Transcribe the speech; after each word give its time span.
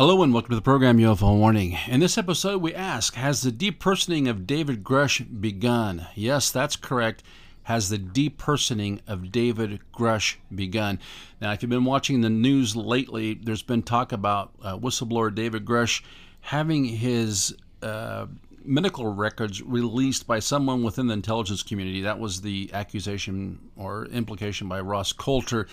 Hello 0.00 0.22
and 0.22 0.32
welcome 0.32 0.48
to 0.48 0.56
the 0.56 0.62
program 0.62 0.96
UFO 0.96 1.36
Warning. 1.36 1.76
In 1.86 2.00
this 2.00 2.16
episode, 2.16 2.62
we 2.62 2.74
ask 2.74 3.16
Has 3.16 3.42
the 3.42 3.52
depersoning 3.52 4.30
of 4.30 4.46
David 4.46 4.82
Grusch 4.82 5.42
begun? 5.42 6.06
Yes, 6.14 6.50
that's 6.50 6.74
correct. 6.74 7.22
Has 7.64 7.90
the 7.90 7.98
depersoning 7.98 9.00
of 9.06 9.30
David 9.30 9.78
Grusch 9.92 10.36
begun? 10.54 11.00
Now, 11.38 11.52
if 11.52 11.60
you've 11.60 11.68
been 11.68 11.84
watching 11.84 12.22
the 12.22 12.30
news 12.30 12.74
lately, 12.74 13.34
there's 13.34 13.60
been 13.60 13.82
talk 13.82 14.12
about 14.12 14.52
uh, 14.62 14.78
whistleblower 14.78 15.34
David 15.34 15.66
Grusch 15.66 16.02
having 16.40 16.86
his 16.86 17.54
uh, 17.82 18.24
medical 18.64 19.12
records 19.12 19.60
released 19.60 20.26
by 20.26 20.38
someone 20.38 20.82
within 20.82 21.08
the 21.08 21.12
intelligence 21.12 21.62
community. 21.62 22.00
That 22.00 22.18
was 22.18 22.40
the 22.40 22.70
accusation 22.72 23.58
or 23.76 24.06
implication 24.06 24.66
by 24.66 24.80
Ross 24.80 25.12
Coulthart. 25.12 25.68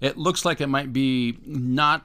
It 0.00 0.18
looks 0.18 0.44
like 0.44 0.60
it 0.60 0.66
might 0.66 0.92
be 0.92 1.38
not 1.46 2.04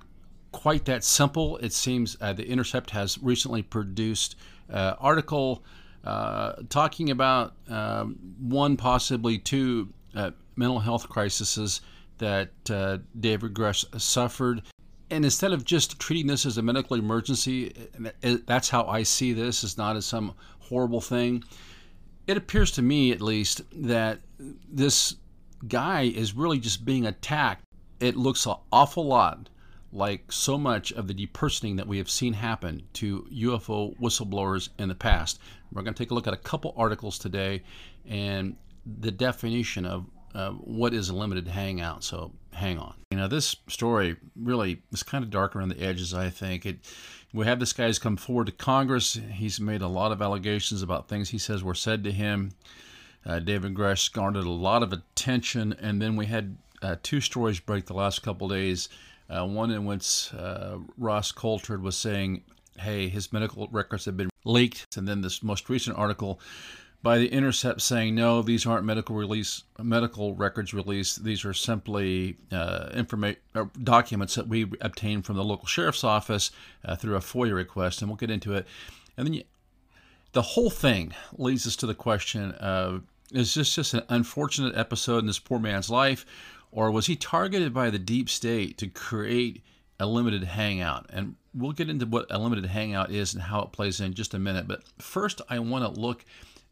quite 0.54 0.86
that 0.86 1.04
simple. 1.04 1.58
It 1.58 1.74
seems 1.74 2.16
uh, 2.22 2.32
the 2.32 2.48
Intercept 2.48 2.92
has 2.92 3.18
recently 3.22 3.62
produced 3.62 4.38
uh, 4.72 4.96
article 5.00 5.64
uh, 6.06 6.54
talking 6.70 7.10
about 7.10 7.56
um, 7.68 8.18
one, 8.40 8.78
possibly 8.78 9.38
two 9.38 9.90
uh, 10.16 10.32
mental 10.56 10.80
health 10.80 11.10
crises 11.10 11.82
that 12.20 12.52
uh, 12.70 13.00
David 13.20 13.54
Grusch 13.54 13.84
suffered. 14.00 14.62
And 15.10 15.26
instead 15.26 15.52
of 15.52 15.66
just 15.66 16.00
treating 16.00 16.28
this 16.28 16.46
as 16.46 16.58
a 16.58 16.62
medical 16.62 16.96
emergency, 16.98 17.74
that's 18.46 18.70
how 18.70 18.86
I 18.86 19.04
see 19.04 19.34
this, 19.34 19.64
is 19.64 19.78
not 19.78 19.96
as 19.96 20.06
some 20.06 20.34
horrible 20.60 21.02
thing. 21.02 21.44
It 22.26 22.38
appears 22.38 22.72
to 22.72 22.82
me, 22.82 23.12
at 23.12 23.22
least, 23.22 23.62
that 23.74 24.20
this 24.72 25.16
guy 25.68 26.04
is 26.04 26.34
really 26.34 26.60
just 26.60 26.86
being 26.86 27.06
attacked. 27.06 27.64
It 28.00 28.16
looks 28.16 28.46
an 28.46 28.56
awful 28.72 29.06
lot 29.06 29.50
like 29.94 30.32
so 30.32 30.58
much 30.58 30.92
of 30.92 31.08
the 31.08 31.14
depersoning 31.14 31.78
that 31.78 31.88
we 31.88 32.00
have 32.00 32.10
seen 32.10 32.34
happen 32.34 32.82
to 32.94 33.28
UFO 33.32 33.96
whistleblowers 34.00 34.70
in 34.80 34.90
the 34.90 34.96
past. 34.96 35.40
We're 35.72 35.84
going 35.84 35.94
to 35.94 36.04
take 36.04 36.12
a 36.12 36.16
look 36.16 36.28
at 36.28 36.34
a 36.34 36.38
couple 36.38 36.74
articles 36.76 37.20
today 37.20 37.62
and 38.08 38.56
the 38.86 39.12
definition 39.12 39.86
of 39.86 40.06
uh, 40.34 40.50
what 40.52 40.94
is 40.96 41.10
a 41.10 41.16
limited 41.16 41.48
hangout. 41.48 42.04
So 42.04 42.32
hang 42.54 42.80
on. 42.80 42.96
You 43.12 43.18
know, 43.18 43.28
this 43.28 43.56
story 43.68 44.16
really 44.36 44.82
is 44.92 45.04
kind 45.04 45.24
of 45.24 45.30
dark 45.30 45.56
around 45.56 45.70
the 45.70 45.80
edges, 45.80 46.14
I 46.14 46.30
think. 46.30 46.66
It, 46.66 46.80
we 47.32 47.46
have 47.46 47.60
this 47.60 47.72
guy 47.72 47.86
who's 47.86 48.00
come 48.00 48.18
forward 48.18 48.48
to 48.48 48.52
Congress. 48.52 49.20
He's 49.32 49.60
made 49.60 49.84
a 49.84 49.88
lot 49.88 50.12
of 50.12 50.22
allegations 50.24 50.82
about 50.82 51.08
things 51.08 51.30
he 51.30 51.38
says 51.38 51.64
were 51.64 51.76
said 51.76 52.04
to 52.04 52.12
him. 52.12 52.54
Uh, 53.26 53.40
David 53.40 53.76
Grusch 53.76 54.12
garnered 54.12 54.46
a 54.46 54.52
lot 54.52 54.84
of 54.84 54.92
attention, 54.92 55.74
and 55.80 56.02
then 56.02 56.16
we 56.16 56.26
had 56.26 56.58
uh, 56.82 56.96
two 57.04 57.22
stories 57.22 57.60
break 57.60 57.86
the 57.86 57.94
last 57.94 58.22
couple 58.22 58.50
days 58.50 58.90
uh, 59.30 59.46
one 59.46 59.72
in 59.72 59.86
which 59.86 60.34
uh, 60.34 60.78
Ross 60.98 61.32
Coulthart 61.32 61.82
was 61.82 61.98
saying, 61.98 62.44
hey, 62.78 63.08
his 63.08 63.32
medical 63.32 63.68
records 63.72 64.06
have 64.06 64.18
been 64.18 64.30
leaked. 64.46 64.98
And 64.98 65.08
then 65.08 65.22
this 65.22 65.44
most 65.44 65.70
recent 65.70 65.98
article 65.98 66.40
by 67.04 67.18
the 67.18 67.28
Intercept 67.28 67.82
saying, 67.82 68.16
no, 68.16 68.42
these 68.42 68.66
aren't 68.66 68.86
medical 68.86 69.16
release, 69.16 69.64
medical 69.78 70.34
records 70.36 70.74
released. 70.74 71.24
These 71.24 71.44
are 71.44 71.54
simply 71.54 72.38
uh, 72.52 72.90
information 72.94 73.42
documents 73.84 74.36
that 74.36 74.48
we 74.48 74.72
obtained 74.80 75.26
from 75.26 75.36
the 75.36 75.44
local 75.44 75.68
sheriff's 75.68 76.06
office 76.06 76.52
uh, 76.86 76.96
through 76.96 77.18
a 77.18 77.20
FOIA 77.20 77.54
request, 77.54 78.02
and 78.02 78.10
we'll 78.10 78.16
get 78.16 78.32
into 78.32 78.54
it. 78.54 78.66
And 79.18 79.28
then 79.28 79.34
you, 79.34 79.44
the 80.32 80.42
whole 80.42 80.70
thing 80.70 81.14
leads 81.38 81.68
us 81.68 81.76
to 81.76 81.86
the 81.86 81.94
question 81.94 82.52
of: 82.54 83.04
Is 83.34 83.54
this 83.54 83.76
just 83.76 83.94
an 83.94 84.04
unfortunate 84.08 84.76
episode 84.78 85.20
in 85.20 85.28
this 85.28 85.40
poor 85.40 85.60
man's 85.60 85.90
life, 85.90 86.26
or 86.74 86.92
was 86.92 87.06
he 87.06 87.16
targeted 87.16 87.74
by 87.74 87.90
the 87.90 88.00
deep 88.00 88.30
state 88.30 88.78
to 88.80 88.88
create 88.88 89.64
a 90.00 90.08
limited 90.08 90.44
hangout? 90.44 91.06
And 91.10 91.36
we'll 91.54 91.72
get 91.72 91.90
into 91.90 92.08
what 92.08 92.26
a 92.30 92.40
limited 92.40 92.66
hangout 92.66 93.12
is 93.12 93.34
and 93.34 93.44
how 93.44 93.62
it 93.62 93.72
plays 93.72 94.02
in 94.02 94.16
just 94.16 94.34
a 94.34 94.40
minute. 94.40 94.68
But 94.68 94.84
first, 94.98 95.40
I 95.50 95.60
want 95.60 95.86
to 95.86 96.02
look 96.02 96.26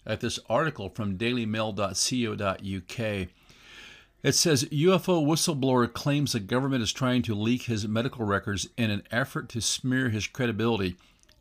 at 0.06 0.20
this 0.20 0.40
article 0.50 0.90
from 0.90 1.20
dailymail.co.uk. 1.20 3.28
It 4.24 4.34
says 4.34 4.66
UFO 4.66 5.26
whistleblower 5.26 5.92
claims 5.92 6.34
the 6.34 6.40
government 6.40 6.84
is 6.84 6.92
trying 6.92 7.22
to 7.24 7.36
leak 7.36 7.64
his 7.64 7.88
medical 7.88 8.26
records 8.26 8.68
in 8.78 8.90
an 8.90 9.04
effort 9.12 9.50
to 9.50 9.62
smear 9.62 10.10
his 10.10 10.28
credibility 10.28 10.96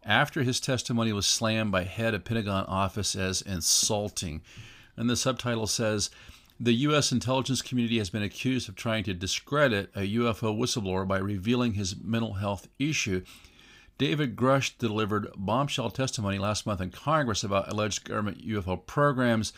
after 0.05 0.43
his 0.43 0.61
testimony 0.61 1.13
was 1.13 1.27
slammed 1.27 1.73
by 1.73 1.85
head 1.85 2.15
of 2.15 2.25
Pentagon 2.25 2.65
office 2.67 3.15
as 3.15 3.43
insulting. 3.43 4.43
And 4.97 5.09
the 5.09 5.17
subtitle 5.17 5.67
says 5.67 6.11
the 6.63 6.75
U.S. 6.75 7.11
intelligence 7.11 7.63
community 7.63 7.97
has 7.97 8.11
been 8.11 8.23
accused 8.23 8.69
of 8.69 8.77
trying 8.77 9.03
to 9.05 9.15
discredit 9.15 9.91
a 9.97 10.01
UFO 10.01 10.55
whistleblower 10.55 11.09
by 11.09 11.17
revealing 11.17 11.73
his 11.73 11.97
mental 11.97 12.35
health 12.35 12.69
issue. 12.79 13.25
David 13.97 14.37
Grusch 14.37 14.77
delivered 14.77 15.29
bombshell 15.35 15.91
testimony 15.91 16.39
last 16.39 16.67
month 16.67 16.83
in 16.83 16.91
Congress 16.91 17.43
about 17.43 17.73
alleged 17.73 18.05
government 18.05 18.47
UFO 18.47 18.85
programs. 18.85 19.55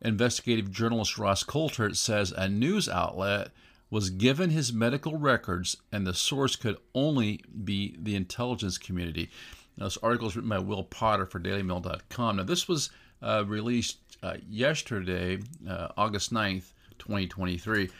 Investigative 0.00 0.70
journalist 0.70 1.18
Ross 1.18 1.44
Coulthart 1.44 1.96
says 1.96 2.32
a 2.32 2.48
news 2.48 2.88
outlet 2.88 3.50
was 3.90 4.08
given 4.08 4.48
his 4.48 4.72
medical 4.72 5.18
records 5.18 5.76
and 5.92 6.06
the 6.06 6.14
source 6.14 6.56
could 6.56 6.78
only 6.94 7.42
be 7.64 7.96
the 7.98 8.16
intelligence 8.16 8.78
community. 8.78 9.30
Now, 9.76 9.84
this 9.84 9.98
article 9.98 10.28
is 10.28 10.36
written 10.36 10.48
by 10.48 10.58
Will 10.58 10.84
Potter 10.84 11.26
for 11.26 11.38
DailyMail.com. 11.38 12.36
Now, 12.36 12.42
this 12.44 12.66
was 12.66 12.90
uh, 13.22 13.44
released 13.46 13.98
uh, 14.22 14.36
yesterday, 14.48 15.38
uh, 15.68 15.88
August 15.96 16.32
9th, 16.32 16.72
2023. 16.98 17.90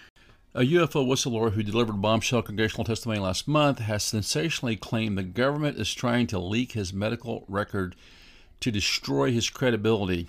A 0.54 0.60
UFO 0.60 1.06
whistleblower 1.06 1.52
who 1.52 1.62
delivered 1.62 2.00
bombshell 2.00 2.40
congressional 2.40 2.84
testimony 2.84 3.20
last 3.20 3.46
month 3.46 3.78
has 3.78 4.02
sensationally 4.02 4.74
claimed 4.74 5.18
the 5.18 5.22
government 5.22 5.78
is 5.78 5.92
trying 5.92 6.26
to 6.28 6.38
leak 6.38 6.72
his 6.72 6.94
medical 6.94 7.44
record 7.46 7.94
to 8.60 8.70
destroy 8.70 9.30
his 9.30 9.50
credibility. 9.50 10.28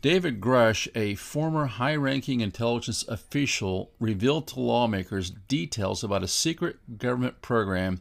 David 0.00 0.40
Grusch, 0.40 0.86
a 0.94 1.16
former 1.16 1.66
high 1.66 1.96
ranking 1.96 2.40
intelligence 2.40 3.02
official, 3.08 3.90
revealed 3.98 4.46
to 4.46 4.60
lawmakers 4.60 5.30
details 5.30 6.04
about 6.04 6.22
a 6.22 6.28
secret 6.28 6.76
government 6.96 7.42
program 7.42 8.00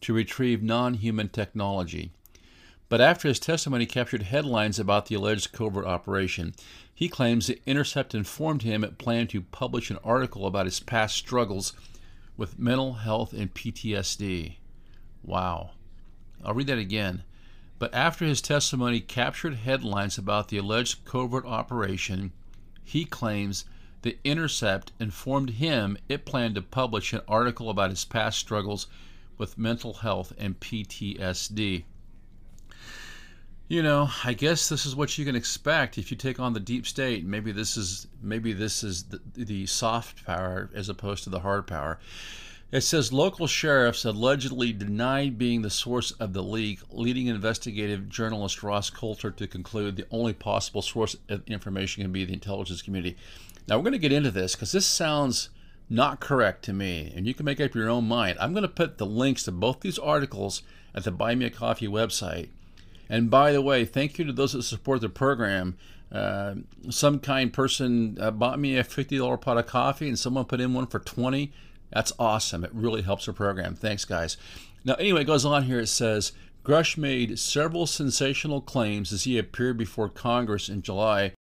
to 0.00 0.12
retrieve 0.12 0.64
non 0.64 0.94
human 0.94 1.28
technology. 1.28 2.10
But 2.90 3.02
after 3.02 3.28
his 3.28 3.38
testimony 3.38 3.84
captured 3.84 4.22
headlines 4.22 4.78
about 4.78 5.06
the 5.06 5.14
alleged 5.14 5.52
covert 5.52 5.84
operation, 5.84 6.54
he 6.94 7.08
claims 7.08 7.46
the 7.46 7.60
Intercept 7.66 8.14
informed 8.14 8.62
him 8.62 8.82
it 8.82 8.96
planned 8.96 9.28
to 9.30 9.42
publish 9.42 9.90
an 9.90 9.98
article 10.02 10.46
about 10.46 10.64
his 10.64 10.80
past 10.80 11.14
struggles 11.14 11.74
with 12.38 12.58
mental 12.58 12.94
health 12.94 13.34
and 13.34 13.52
PTSD. 13.52 14.56
Wow. 15.22 15.72
I'll 16.42 16.54
read 16.54 16.68
that 16.68 16.78
again. 16.78 17.24
But 17.78 17.92
after 17.92 18.24
his 18.24 18.40
testimony 18.40 19.00
captured 19.00 19.54
headlines 19.54 20.16
about 20.16 20.48
the 20.48 20.56
alleged 20.56 21.04
covert 21.04 21.44
operation, 21.44 22.32
he 22.82 23.04
claims 23.04 23.66
the 24.00 24.16
Intercept 24.24 24.92
informed 24.98 25.50
him 25.50 25.98
it 26.08 26.24
planned 26.24 26.54
to 26.54 26.62
publish 26.62 27.12
an 27.12 27.20
article 27.28 27.68
about 27.68 27.90
his 27.90 28.06
past 28.06 28.38
struggles 28.38 28.86
with 29.36 29.58
mental 29.58 29.94
health 29.94 30.32
and 30.38 30.58
PTSD. 30.58 31.84
You 33.68 33.82
know, 33.82 34.08
I 34.24 34.32
guess 34.32 34.70
this 34.70 34.86
is 34.86 34.96
what 34.96 35.18
you 35.18 35.26
can 35.26 35.36
expect 35.36 35.98
if 35.98 36.10
you 36.10 36.16
take 36.16 36.40
on 36.40 36.54
the 36.54 36.60
deep 36.60 36.86
state. 36.86 37.26
Maybe 37.26 37.52
this 37.52 37.76
is 37.76 38.06
maybe 38.22 38.54
this 38.54 38.82
is 38.82 39.04
the, 39.04 39.20
the 39.34 39.66
soft 39.66 40.24
power 40.24 40.70
as 40.74 40.88
opposed 40.88 41.24
to 41.24 41.30
the 41.30 41.40
hard 41.40 41.66
power. 41.66 41.98
It 42.72 42.80
says 42.80 43.12
local 43.12 43.46
sheriffs 43.46 44.06
allegedly 44.06 44.72
denied 44.72 45.36
being 45.36 45.60
the 45.60 45.68
source 45.68 46.12
of 46.12 46.32
the 46.32 46.42
leak, 46.42 46.80
leading 46.90 47.26
investigative 47.26 48.08
journalist 48.08 48.62
Ross 48.62 48.88
Coulthart 48.88 49.36
to 49.36 49.46
conclude 49.46 49.96
the 49.96 50.06
only 50.10 50.32
possible 50.32 50.80
source 50.80 51.16
of 51.28 51.46
information 51.46 52.02
can 52.02 52.12
be 52.12 52.24
the 52.24 52.32
intelligence 52.32 52.80
community. 52.80 53.18
Now 53.66 53.76
we're 53.76 53.84
going 53.84 53.92
to 53.92 53.98
get 53.98 54.12
into 54.12 54.30
this 54.30 54.54
because 54.54 54.72
this 54.72 54.86
sounds 54.86 55.50
not 55.90 56.20
correct 56.20 56.64
to 56.64 56.72
me, 56.72 57.12
and 57.14 57.26
you 57.26 57.34
can 57.34 57.44
make 57.44 57.60
up 57.60 57.74
your 57.74 57.90
own 57.90 58.08
mind. 58.08 58.38
I'm 58.40 58.52
going 58.52 58.62
to 58.62 58.68
put 58.68 58.96
the 58.96 59.06
links 59.06 59.42
to 59.44 59.52
both 59.52 59.80
these 59.80 59.98
articles 59.98 60.62
at 60.94 61.04
the 61.04 61.10
Buy 61.10 61.34
Me 61.34 61.44
a 61.44 61.50
Coffee 61.50 61.88
website. 61.88 62.48
And 63.08 63.30
by 63.30 63.52
the 63.52 63.62
way, 63.62 63.84
thank 63.84 64.18
you 64.18 64.24
to 64.26 64.32
those 64.32 64.52
that 64.52 64.62
support 64.62 65.00
the 65.00 65.08
program. 65.08 65.76
Uh, 66.10 66.54
some 66.90 67.18
kind 67.18 67.52
person 67.52 68.16
uh, 68.20 68.30
bought 68.30 68.58
me 68.58 68.76
a 68.76 68.84
$50 68.84 69.40
pot 69.40 69.58
of 69.58 69.66
coffee 69.66 70.08
and 70.08 70.18
someone 70.18 70.46
put 70.46 70.60
in 70.60 70.72
one 70.72 70.86
for 70.86 70.98
20 70.98 71.52
That's 71.90 72.12
awesome. 72.18 72.64
It 72.64 72.70
really 72.72 73.02
helps 73.02 73.26
the 73.26 73.32
program. 73.32 73.74
Thanks, 73.74 74.04
guys. 74.04 74.36
Now, 74.84 74.94
anyway, 74.94 75.22
it 75.22 75.26
goes 75.26 75.44
on 75.44 75.64
here. 75.64 75.80
It 75.80 75.88
says 75.88 76.32
Grusch 76.64 76.96
made 76.96 77.38
several 77.38 77.86
sensational 77.86 78.60
claims 78.60 79.12
as 79.12 79.24
he 79.24 79.38
appeared 79.38 79.76
before 79.78 80.08
Congress 80.08 80.68
in 80.68 80.82
July, 80.82 81.32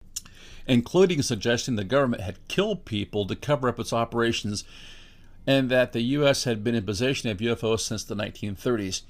including 0.68 1.22
suggesting 1.22 1.75
the 1.75 1.84
government 1.84 2.24
had 2.24 2.46
killed 2.48 2.86
people 2.86 3.25
to 3.28 3.36
cover 3.36 3.68
up 3.68 3.80
its 3.80 3.94
operations 3.94 4.63
and 5.46 5.70
that 5.70 5.94
the 5.94 6.02
U.S. 6.02 6.44
had 6.44 6.63
been 6.63 6.75
in 6.75 6.86
possession 6.86 7.30
of 7.30 7.38
UFOs 7.38 7.80
since 7.80 8.04
the 8.04 8.16
1930s. 8.16 9.04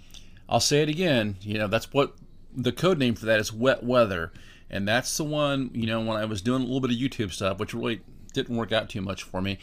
I'll 0.48 0.60
say 0.60 0.82
it 0.84 0.90
again, 0.90 1.38
you 1.42 1.58
know, 1.58 1.68
that's 1.68 1.92
what 1.92 2.14
the 2.58 2.72
code 2.72 2.98
name 2.98 3.16
for 3.16 3.26
that 3.28 3.40
is 3.40 3.54
wet 3.54 3.84
weather. 3.84 4.34
And 4.70 4.86
that's 4.86 5.16
the 5.16 5.24
one, 5.24 5.70
you 5.74 5.86
know, 5.86 6.02
when 6.02 6.18
I 6.18 6.26
was 6.26 6.42
doing 6.42 6.62
a 6.62 6.66
little 6.66 6.82
bit 6.82 6.92
of 6.92 6.98
YouTube 6.98 7.32
stuff, 7.32 7.60
which 7.60 7.74
really 7.74 8.02
didn't 8.34 8.58
work 8.58 8.74
out 8.74 8.90
too 8.90 9.02
much 9.02 9.24
for 9.24 9.42
me. 9.42 9.60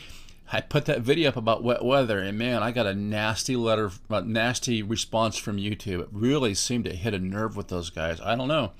I 0.50 0.60
put 0.60 0.84
that 0.86 1.00
video 1.00 1.30
up 1.30 1.36
about 1.36 1.62
wet 1.62 1.84
weather, 1.84 2.18
and 2.20 2.38
man, 2.38 2.62
I 2.62 2.70
got 2.70 2.86
a 2.86 2.94
nasty 2.94 3.56
letter, 3.56 3.90
a 4.10 4.22
nasty 4.22 4.82
response 4.82 5.36
from 5.36 5.56
YouTube. 5.56 6.00
It 6.00 6.08
really 6.12 6.54
seemed 6.54 6.84
to 6.84 6.94
hit 6.94 7.14
a 7.14 7.18
nerve 7.18 7.56
with 7.56 7.68
those 7.68 7.90
guys. 7.90 8.20
I 8.20 8.36
don't 8.36 8.48
know. 8.48 8.72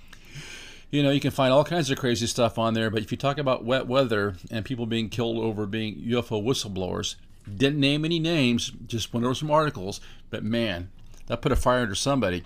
You 0.91 1.03
know, 1.03 1.11
you 1.11 1.21
can 1.21 1.31
find 1.31 1.53
all 1.53 1.65
kinds 1.65 1.91
of 1.91 1.99
crazy 1.99 2.27
stuff 2.27 2.59
on 2.59 2.75
there, 2.75 2.91
but 2.91 3.03
if 3.03 3.11
you 3.11 3.19
talk 3.19 3.39
about 3.39 3.65
wet 3.65 3.87
weather 3.87 4.37
and 4.51 4.65
people 4.65 4.87
being 4.87 5.09
killed 5.09 5.39
over 5.39 5.67
being 5.67 5.97
UFO 5.97 6.43
whistleblowers, 6.43 7.17
didn't 7.53 7.81
name 7.81 8.05
any 8.05 8.19
names, 8.19 8.71
just 8.87 9.13
went 9.13 9.25
over 9.25 9.35
some 9.35 9.51
articles, 9.51 10.01
but 10.31 10.45
man, 10.45 10.91
that 11.27 11.43
put 11.43 11.51
a 11.51 11.57
fire 11.57 11.81
under 11.81 11.95
somebody. 11.95 12.45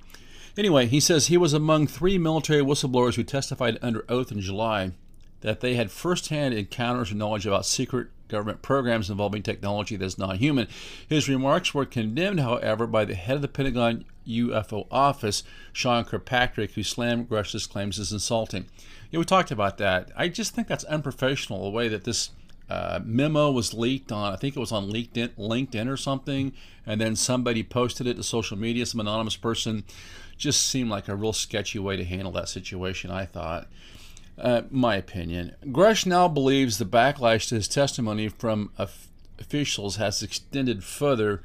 Anyway, 0.58 0.86
he 0.86 0.98
says 0.98 1.28
he 1.28 1.36
was 1.36 1.52
among 1.52 1.86
three 1.86 2.18
military 2.18 2.62
whistleblowers 2.62 3.14
who 3.14 3.22
testified 3.22 3.78
under 3.80 4.04
oath 4.08 4.32
in 4.32 4.40
July 4.40 4.90
that 5.40 5.60
they 5.60 5.74
had 5.74 5.88
firsthand 5.88 6.52
encounters 6.52 7.10
and 7.10 7.18
knowledge 7.20 7.46
about 7.46 7.64
secret 7.64 8.08
government 8.26 8.60
programs 8.60 9.08
involving 9.08 9.40
technology 9.40 9.94
that 9.94 10.04
is 10.04 10.18
non 10.18 10.36
human. 10.36 10.66
His 11.08 11.28
remarks 11.28 11.72
were 11.74 11.86
condemned, 11.86 12.40
however, 12.40 12.88
by 12.88 13.04
the 13.04 13.14
head 13.14 13.36
of 13.36 13.42
the 13.42 13.46
Pentagon 13.46 14.04
UFO 14.26 14.88
office, 14.90 15.44
Sean 15.72 16.04
Kirkpatrick, 16.04 16.72
who 16.72 16.82
slammed 16.82 17.28
Grusch's 17.28 17.68
claims 17.68 18.00
as 18.00 18.10
insulting. 18.10 18.66
Yeah, 19.12 19.20
we 19.20 19.24
talked 19.24 19.52
about 19.52 19.78
that. 19.78 20.10
I 20.16 20.26
just 20.26 20.56
think 20.56 20.66
that's 20.66 20.84
unprofessional 20.84 21.62
the 21.62 21.70
way 21.70 21.86
that 21.86 22.02
this 22.02 22.30
uh, 22.68 23.00
memo 23.04 23.50
was 23.50 23.72
leaked 23.72 24.12
on, 24.12 24.32
I 24.32 24.36
think 24.36 24.56
it 24.56 24.60
was 24.60 24.72
on 24.72 24.90
LinkedIn, 24.90 25.30
LinkedIn 25.38 25.88
or 25.88 25.96
something, 25.96 26.52
and 26.84 27.00
then 27.00 27.16
somebody 27.16 27.62
posted 27.62 28.06
it 28.06 28.14
to 28.14 28.22
social 28.22 28.58
media, 28.58 28.84
some 28.84 29.00
anonymous 29.00 29.36
person. 29.36 29.84
Just 30.38 30.66
seemed 30.68 30.88
like 30.88 31.08
a 31.08 31.16
real 31.16 31.32
sketchy 31.32 31.78
way 31.78 31.96
to 31.96 32.04
handle 32.04 32.32
that 32.32 32.48
situation, 32.48 33.10
I 33.10 33.26
thought. 33.26 33.68
Uh, 34.38 34.62
my 34.70 34.94
opinion. 34.94 35.56
Grusch 35.66 36.06
now 36.06 36.28
believes 36.28 36.78
the 36.78 36.84
backlash 36.84 37.48
to 37.48 37.56
his 37.56 37.66
testimony 37.66 38.28
from 38.28 38.70
officials 39.38 39.96
has 39.96 40.22
extended 40.22 40.84
further 40.84 41.42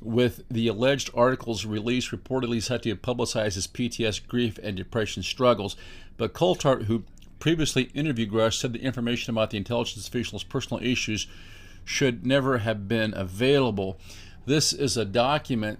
with 0.00 0.44
the 0.50 0.68
alleged 0.68 1.10
articles 1.14 1.64
released 1.64 2.10
reportedly 2.10 2.62
set 2.62 2.82
to 2.82 2.96
publicize 2.96 3.54
his 3.54 3.66
PTS 3.66 4.26
grief 4.26 4.58
and 4.62 4.76
depression 4.76 5.22
struggles. 5.22 5.76
But 6.16 6.32
Coulthart, 6.34 6.84
who 6.84 7.04
previously 7.38 7.90
interviewed 7.94 8.30
Grusch, 8.30 8.58
said 8.58 8.72
the 8.72 8.82
information 8.82 9.30
about 9.32 9.50
the 9.50 9.58
intelligence 9.58 10.08
officials' 10.08 10.44
personal 10.44 10.82
issues 10.82 11.26
should 11.84 12.24
never 12.24 12.58
have 12.58 12.88
been 12.88 13.12
available. 13.14 13.98
This 14.46 14.72
is 14.72 14.96
a 14.96 15.04
document 15.04 15.78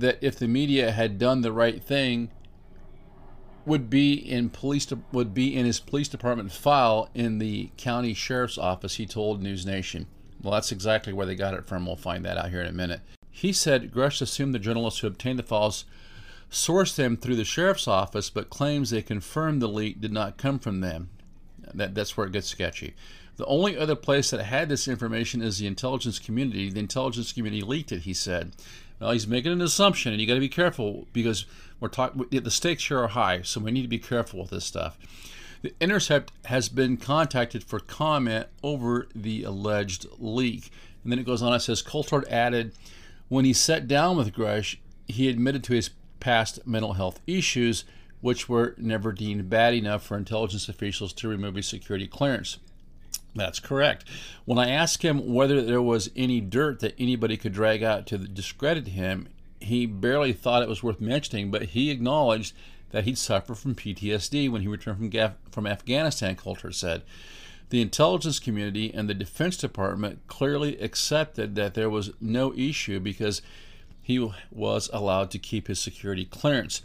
that, 0.00 0.18
if 0.20 0.38
the 0.38 0.48
media 0.48 0.90
had 0.90 1.18
done 1.18 1.40
the 1.40 1.52
right 1.52 1.82
thing, 1.82 2.30
would 3.66 3.90
be 3.90 4.14
in 4.14 4.50
police 4.50 4.86
would 5.12 5.34
be 5.34 5.54
in 5.54 5.66
his 5.66 5.80
police 5.80 6.08
department 6.08 6.50
file 6.50 7.08
in 7.14 7.38
the 7.38 7.70
county 7.76 8.14
sheriff's 8.14 8.58
office. 8.58 8.96
He 8.96 9.06
told 9.06 9.42
News 9.42 9.66
Nation. 9.66 10.06
Well, 10.42 10.54
that's 10.54 10.72
exactly 10.72 11.12
where 11.12 11.26
they 11.26 11.34
got 11.34 11.54
it 11.54 11.66
from. 11.66 11.86
We'll 11.86 11.96
find 11.96 12.24
that 12.24 12.38
out 12.38 12.50
here 12.50 12.62
in 12.62 12.66
a 12.66 12.72
minute. 12.72 13.00
He 13.30 13.52
said 13.52 13.92
Grusch 13.92 14.22
assumed 14.22 14.54
the 14.54 14.58
journalists 14.58 15.00
who 15.00 15.06
obtained 15.06 15.38
the 15.38 15.44
files 15.44 15.84
sourced 16.50 16.96
them 16.96 17.16
through 17.16 17.36
the 17.36 17.44
sheriff's 17.44 17.86
office, 17.86 18.30
but 18.30 18.50
claims 18.50 18.90
they 18.90 19.02
confirmed 19.02 19.62
the 19.62 19.68
leak 19.68 20.00
did 20.00 20.12
not 20.12 20.36
come 20.36 20.58
from 20.58 20.80
them. 20.80 21.10
That, 21.72 21.94
that's 21.94 22.16
where 22.16 22.26
it 22.26 22.32
gets 22.32 22.48
sketchy. 22.48 22.94
The 23.36 23.46
only 23.46 23.76
other 23.76 23.94
place 23.94 24.30
that 24.30 24.42
had 24.42 24.68
this 24.68 24.88
information 24.88 25.40
is 25.40 25.58
the 25.58 25.66
intelligence 25.66 26.18
community. 26.18 26.68
The 26.68 26.80
intelligence 26.80 27.32
community 27.32 27.62
leaked 27.62 27.92
it, 27.92 28.02
he 28.02 28.12
said. 28.12 28.52
Well, 29.00 29.12
he's 29.12 29.26
making 29.26 29.52
an 29.52 29.62
assumption, 29.62 30.12
and 30.12 30.20
you 30.20 30.26
got 30.26 30.34
to 30.34 30.40
be 30.40 30.48
careful 30.48 31.08
because 31.12 31.46
we're 31.80 31.88
talking. 31.88 32.26
The 32.30 32.50
stakes 32.50 32.86
here 32.86 32.98
are 32.98 33.08
high, 33.08 33.42
so 33.42 33.60
we 33.60 33.70
need 33.70 33.82
to 33.82 33.88
be 33.88 33.98
careful 33.98 34.40
with 34.40 34.50
this 34.50 34.66
stuff. 34.66 34.98
The 35.62 35.74
Intercept 35.80 36.32
has 36.46 36.68
been 36.68 36.96
contacted 36.96 37.64
for 37.64 37.80
comment 37.80 38.46
over 38.62 39.08
the 39.14 39.44
alleged 39.44 40.06
leak, 40.18 40.70
and 41.02 41.10
then 41.10 41.18
it 41.18 41.26
goes 41.26 41.42
on. 41.42 41.54
It 41.54 41.60
says 41.60 41.82
Coulthart 41.82 42.28
added, 42.30 42.72
when 43.28 43.44
he 43.44 43.52
sat 43.52 43.88
down 43.88 44.16
with 44.16 44.34
Grusch, 44.34 44.76
he 45.06 45.28
admitted 45.28 45.64
to 45.64 45.74
his 45.74 45.90
past 46.18 46.66
mental 46.66 46.94
health 46.94 47.20
issues, 47.26 47.84
which 48.20 48.48
were 48.48 48.74
never 48.76 49.12
deemed 49.12 49.48
bad 49.48 49.72
enough 49.72 50.02
for 50.02 50.16
intelligence 50.16 50.68
officials 50.68 51.12
to 51.14 51.28
remove 51.28 51.54
his 51.54 51.66
security 51.66 52.06
clearance. 52.06 52.58
That's 53.34 53.60
correct. 53.60 54.04
When 54.44 54.58
I 54.58 54.70
asked 54.70 55.02
him 55.02 55.32
whether 55.32 55.62
there 55.62 55.82
was 55.82 56.10
any 56.16 56.40
dirt 56.40 56.80
that 56.80 56.94
anybody 56.98 57.36
could 57.36 57.52
drag 57.52 57.82
out 57.82 58.06
to 58.08 58.18
discredit 58.18 58.88
him, 58.88 59.28
he 59.60 59.86
barely 59.86 60.32
thought 60.32 60.62
it 60.62 60.68
was 60.68 60.82
worth 60.82 61.00
mentioning, 61.00 61.50
but 61.50 61.62
he 61.62 61.90
acknowledged 61.90 62.54
that 62.90 63.04
he'd 63.04 63.18
suffered 63.18 63.56
from 63.56 63.74
PTSD 63.74 64.50
when 64.50 64.62
he 64.62 64.68
returned 64.68 64.98
from, 64.98 65.10
Gaf- 65.10 65.36
from 65.50 65.66
Afghanistan, 65.66 66.34
Coulthart 66.34 66.74
said. 66.74 67.02
The 67.68 67.80
intelligence 67.80 68.40
community 68.40 68.92
and 68.92 69.08
the 69.08 69.14
Defense 69.14 69.56
Department 69.56 70.26
clearly 70.26 70.76
accepted 70.80 71.54
that 71.54 71.74
there 71.74 71.90
was 71.90 72.10
no 72.20 72.52
issue 72.54 72.98
because 72.98 73.42
he 74.02 74.28
was 74.50 74.90
allowed 74.92 75.30
to 75.30 75.38
keep 75.38 75.68
his 75.68 75.78
security 75.78 76.24
clearance. 76.24 76.82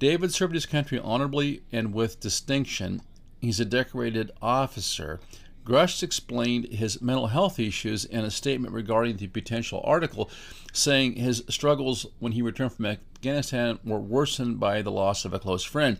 David 0.00 0.34
served 0.34 0.54
his 0.54 0.66
country 0.66 0.98
honorably 0.98 1.62
and 1.70 1.94
with 1.94 2.18
distinction. 2.18 3.00
He's 3.40 3.60
a 3.60 3.64
decorated 3.64 4.32
officer. 4.42 5.20
Grusch 5.64 6.02
explained 6.02 6.66
his 6.66 7.00
mental 7.00 7.28
health 7.28 7.58
issues 7.58 8.04
in 8.04 8.24
a 8.24 8.30
statement 8.30 8.74
regarding 8.74 9.16
the 9.16 9.28
potential 9.28 9.80
article, 9.84 10.30
saying 10.72 11.14
his 11.14 11.42
struggles 11.48 12.06
when 12.18 12.32
he 12.32 12.42
returned 12.42 12.74
from 12.74 12.86
Afghanistan 12.86 13.78
were 13.84 14.00
worsened 14.00 14.60
by 14.60 14.82
the 14.82 14.90
loss 14.90 15.24
of 15.24 15.32
a 15.32 15.38
close 15.38 15.64
friend. 15.64 15.98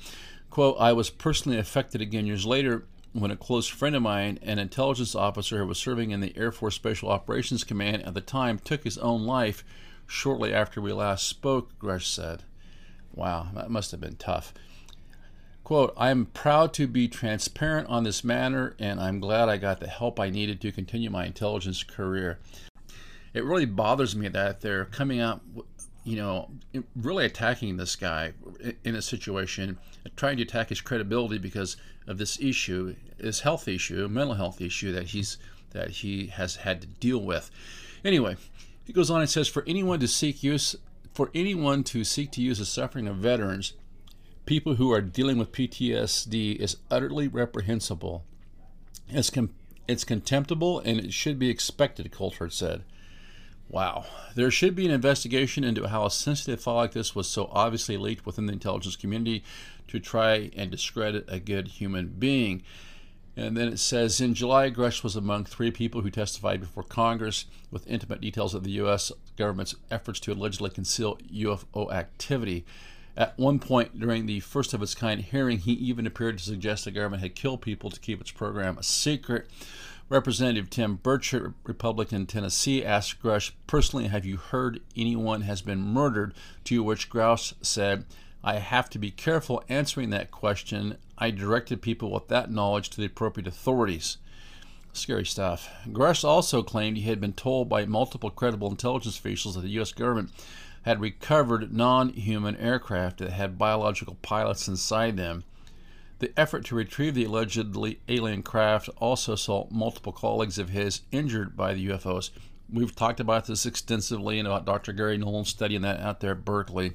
Quote, 0.51 0.77
I 0.79 0.93
was 0.93 1.11
personally 1.11 1.59
affected 1.59 2.01
again 2.01 2.27
years 2.27 2.45
later 2.45 2.85
when 3.13 3.31
a 3.31 3.37
close 3.37 3.67
friend 3.67 3.97
of 3.97 4.03
mine, 4.03 4.39
an 4.43 4.59
intelligence 4.59 5.15
officer 5.15 5.59
who 5.59 5.67
was 5.67 5.79
serving 5.79 6.11
in 6.11 6.21
the 6.21 6.37
Air 6.37 6.53
Force 6.53 6.75
Special 6.75 7.09
Operations 7.09 7.65
Command 7.65 8.03
at 8.03 8.15
the 8.15 8.21
time, 8.21 8.59
took 8.59 8.85
his 8.85 8.99
own 8.99 9.25
life 9.25 9.65
shortly 10.07 10.53
after 10.53 10.81
we 10.81 10.93
last 10.93 11.27
spoke, 11.27 11.79
Grusch 11.79 12.07
said. 12.07 12.43
Wow, 13.15 13.49
that 13.55 13.71
must 13.71 13.93
have 13.93 14.01
been 14.01 14.17
tough. 14.17 14.53
Quote, 15.65 15.95
I 15.97 16.11
am 16.11 16.27
proud 16.27 16.75
to 16.75 16.87
be 16.87 17.09
transparent 17.09 17.89
on 17.89 18.05
this 18.05 18.23
matter, 18.23 18.77
and 18.79 19.01
I'm 19.01 19.19
glad 19.19 19.49
I 19.49 19.57
got 19.57 19.81
the 19.81 19.89
help 19.89 20.21
I 20.21 20.29
needed 20.29 20.61
to 20.61 20.71
continue 20.71 21.09
my 21.09 21.25
intelligence 21.25 21.83
career. 21.83 22.39
It 23.33 23.45
really 23.45 23.65
bothers 23.65 24.15
me 24.15 24.29
that 24.29 24.61
they're 24.61 24.85
coming 24.85 25.21
out, 25.21 25.41
you 26.05 26.17
know, 26.17 26.51
really 26.95 27.25
attacking 27.25 27.79
this 27.79 27.97
guy 27.97 28.35
in 28.85 28.95
a 28.95 29.01
situation, 29.01 29.79
trying 30.17 30.37
to 30.37 30.43
attack 30.43 30.69
his 30.69 30.83
credibility 30.83 31.39
because 31.39 31.79
of 32.07 32.19
this 32.19 32.39
issue, 32.41 32.95
this 33.17 33.41
health 33.41 33.67
issue, 33.67 34.07
mental 34.07 34.35
health 34.35 34.61
issue 34.61 34.93
that 34.93 35.05
he's 35.05 35.39
that 35.71 35.91
he 35.91 36.27
has 36.27 36.57
had 36.57 36.83
to 36.83 36.87
deal 36.87 37.19
with. 37.19 37.51
Anyway, 38.05 38.37
he 38.85 38.93
goes 38.93 39.11
on 39.11 39.23
and 39.23 39.31
says, 39.31 39.49
for 39.49 39.65
anyone 39.67 39.99
to 39.99 40.07
seek 40.07 40.43
use, 40.43 40.77
for 41.15 41.31
anyone 41.35 41.83
to 41.85 42.05
seek 42.05 42.31
to 42.33 42.43
use 42.43 42.59
the 42.59 42.65
suffering 42.65 43.09
of 43.09 43.17
veterans 43.17 43.73
people 44.47 44.75
who 44.75 44.93
are 44.93 45.01
dealing 45.01 45.39
with 45.39 45.53
PTSD 45.53 46.57
is 46.57 46.77
utterly 46.91 47.29
reprehensible. 47.29 48.25
It's, 49.09 49.31
com- 49.31 49.55
it's 49.89 50.05
contemptible 50.05 50.81
and 50.81 50.99
it 50.99 51.13
should 51.13 51.39
be 51.39 51.51
expected, 51.51 52.11
Coulthart 52.13 52.53
said. 52.53 52.83
Wow. 53.69 54.05
There 54.35 54.51
should 54.51 54.77
be 54.77 54.85
an 54.85 54.93
investigation 54.93 55.65
into 55.65 55.89
how 55.89 56.07
a 56.07 56.11
sensitive 56.11 56.61
file 56.61 56.77
like 56.77 56.93
this 56.93 57.15
was 57.15 57.29
so 57.29 57.49
obviously 57.53 57.97
leaked 57.97 58.27
within 58.27 58.47
the 58.47 58.53
intelligence 58.53 58.97
community 58.97 59.43
to 59.89 59.99
try 59.99 60.51
and 60.57 60.71
discredit 60.71 61.25
a 61.29 61.41
good 61.41 61.69
human 61.69 62.09
being. 62.09 62.63
And 63.37 63.57
then 63.57 63.69
it 63.69 63.79
says 63.79 64.21
in 64.21 64.35
July, 64.35 64.71
Grusch 64.71 65.03
was 65.03 65.17
among 65.17 65.45
three 65.45 65.73
people 65.73 66.03
who 66.03 66.11
testified 66.11 66.61
before 66.61 66.85
Congress 66.85 67.47
with 67.71 67.89
intimate 67.89 68.21
details 68.21 68.55
of 68.55 68.63
the 68.63 68.71
U.S. 68.73 69.11
government's 69.37 69.75
efforts 69.91 70.21
to 70.21 70.33
allegedly 70.33 70.71
conceal 70.71 71.19
UFO 71.33 71.93
activity. 71.93 72.65
At 73.17 73.39
one 73.39 73.61
point 73.61 73.99
during 73.99 74.27
the 74.27 74.41
first 74.41 74.75
of 74.75 74.83
its 74.83 74.95
kind 74.95 75.21
hearing, 75.21 75.59
he 75.59 75.73
even 75.73 76.07
appeared 76.07 76.39
to 76.39 76.45
suggest 76.45 76.85
the 76.85 76.91
government 76.91 77.23
had 77.23 77.37
killed 77.37 77.63
people 77.63 77.91
to 77.91 78.01
keep 78.01 78.21
its 78.21 78.33
program 78.33 78.77
a 78.77 78.83
secret. 78.83 79.49
Representative 80.09 80.69
Tim 80.69 80.99
Burchett, 80.99 81.55
Republican 81.65 82.27
Tennessee, 82.27 82.85
asked 82.85 83.23
Grusch, 83.23 83.53
personally, 83.67 84.09
have 84.09 84.27
you 84.27 84.37
heard 84.37 84.81
anyone 84.97 85.43
has 85.43 85.63
been 85.63 85.81
murdered? 85.81 86.35
To 86.65 86.83
which 86.83 87.09
Grusch 87.09 87.55
said, 87.63 88.05
I 88.43 88.57
have 88.57 88.91
to 88.91 88.99
be 88.99 89.11
careful 89.11 89.65
answering 89.69 90.11
that 90.11 90.31
question. 90.31 90.99
I 91.17 91.31
directed 91.31 91.81
people 91.81 92.11
with 92.11 92.29
that 92.29 92.51
knowledge 92.51 92.91
to 92.91 92.99
the 92.99 93.07
appropriate 93.07 93.47
authorities. 93.47 94.19
Scary 94.93 95.25
stuff. 95.25 95.71
Grusch 95.89 96.25
also 96.25 96.63
claimed 96.63 96.97
he 96.97 97.05
had 97.05 97.21
been 97.21 97.33
told 97.33 97.69
by 97.69 97.87
multiple 97.87 98.31
credible 98.31 98.71
intelligence 98.71 99.19
officials 99.19 99.55
that 99.55 99.63
the 99.63 99.71
U.S. 99.71 99.93
government 99.93 100.31
had 100.85 101.01
recovered 101.01 101.73
non 101.73 102.11
human 102.11 102.57
aircraft 102.57 103.19
that 103.19 103.33
had 103.33 103.59
biological 103.59 104.17
pilots 104.23 104.69
inside 104.69 105.17
them. 105.17 105.45
The 106.19 106.33
effort 106.39 106.65
to 106.67 106.75
retrieve 106.75 107.15
the 107.15 107.25
allegedly 107.25 108.01
alien 108.09 108.43
craft 108.43 108.89
also 108.99 109.35
saw 109.35 109.67
multiple 109.71 110.13
colleagues 110.13 110.59
of 110.59 110.71
his 110.71 111.01
injured 111.11 111.57
by 111.57 111.75
the 111.75 111.89
UFOs. 111.89 112.31
We've 112.73 112.95
talked 112.95 113.21
about 113.21 113.47
this 113.47 113.67
extensively 113.67 114.39
and 114.39 114.47
about 114.47 114.65
Dr. 114.65 114.93
Gary 114.93 115.19
Nolan 115.19 115.45
studying 115.45 115.83
that 115.83 116.01
out 116.01 116.21
there 116.21 116.33
at 116.33 116.45
Berkeley. 116.45 116.93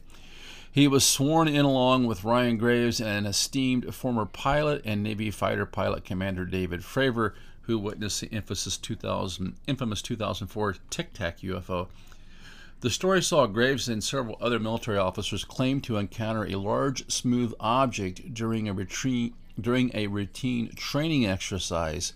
He 0.71 0.87
was 0.87 1.03
sworn 1.03 1.47
in 1.47 1.65
along 1.65 2.05
with 2.05 2.23
Ryan 2.23 2.57
Graves 2.57 2.99
and 2.99 3.09
an 3.09 3.25
esteemed 3.25 3.93
former 3.93 4.25
pilot 4.25 4.83
and 4.85 5.01
Navy 5.01 5.31
fighter 5.31 5.65
pilot 5.65 6.05
Commander 6.05 6.45
David 6.45 6.81
Fravor, 6.81 7.33
who 7.61 7.79
witnessed 7.79 8.21
the 8.21 8.27
infamous 8.27 8.77
2000, 8.77 9.55
infamous 9.67 10.01
2004 10.03 10.75
Tic 10.89 11.13
Tac 11.13 11.39
UFO. 11.39 11.87
The 12.81 12.89
story 12.89 13.21
saw 13.21 13.45
Graves 13.45 13.89
and 13.89 14.01
several 14.01 14.37
other 14.39 14.57
military 14.57 14.97
officers 14.97 15.43
claim 15.43 15.81
to 15.81 15.97
encounter 15.97 16.45
a 16.45 16.55
large, 16.55 17.11
smooth 17.11 17.53
object 17.59 18.33
during 18.33 18.69
a 18.69 19.29
during 19.59 19.91
a 19.93 20.07
routine 20.07 20.71
training 20.75 21.25
exercise. 21.25 22.13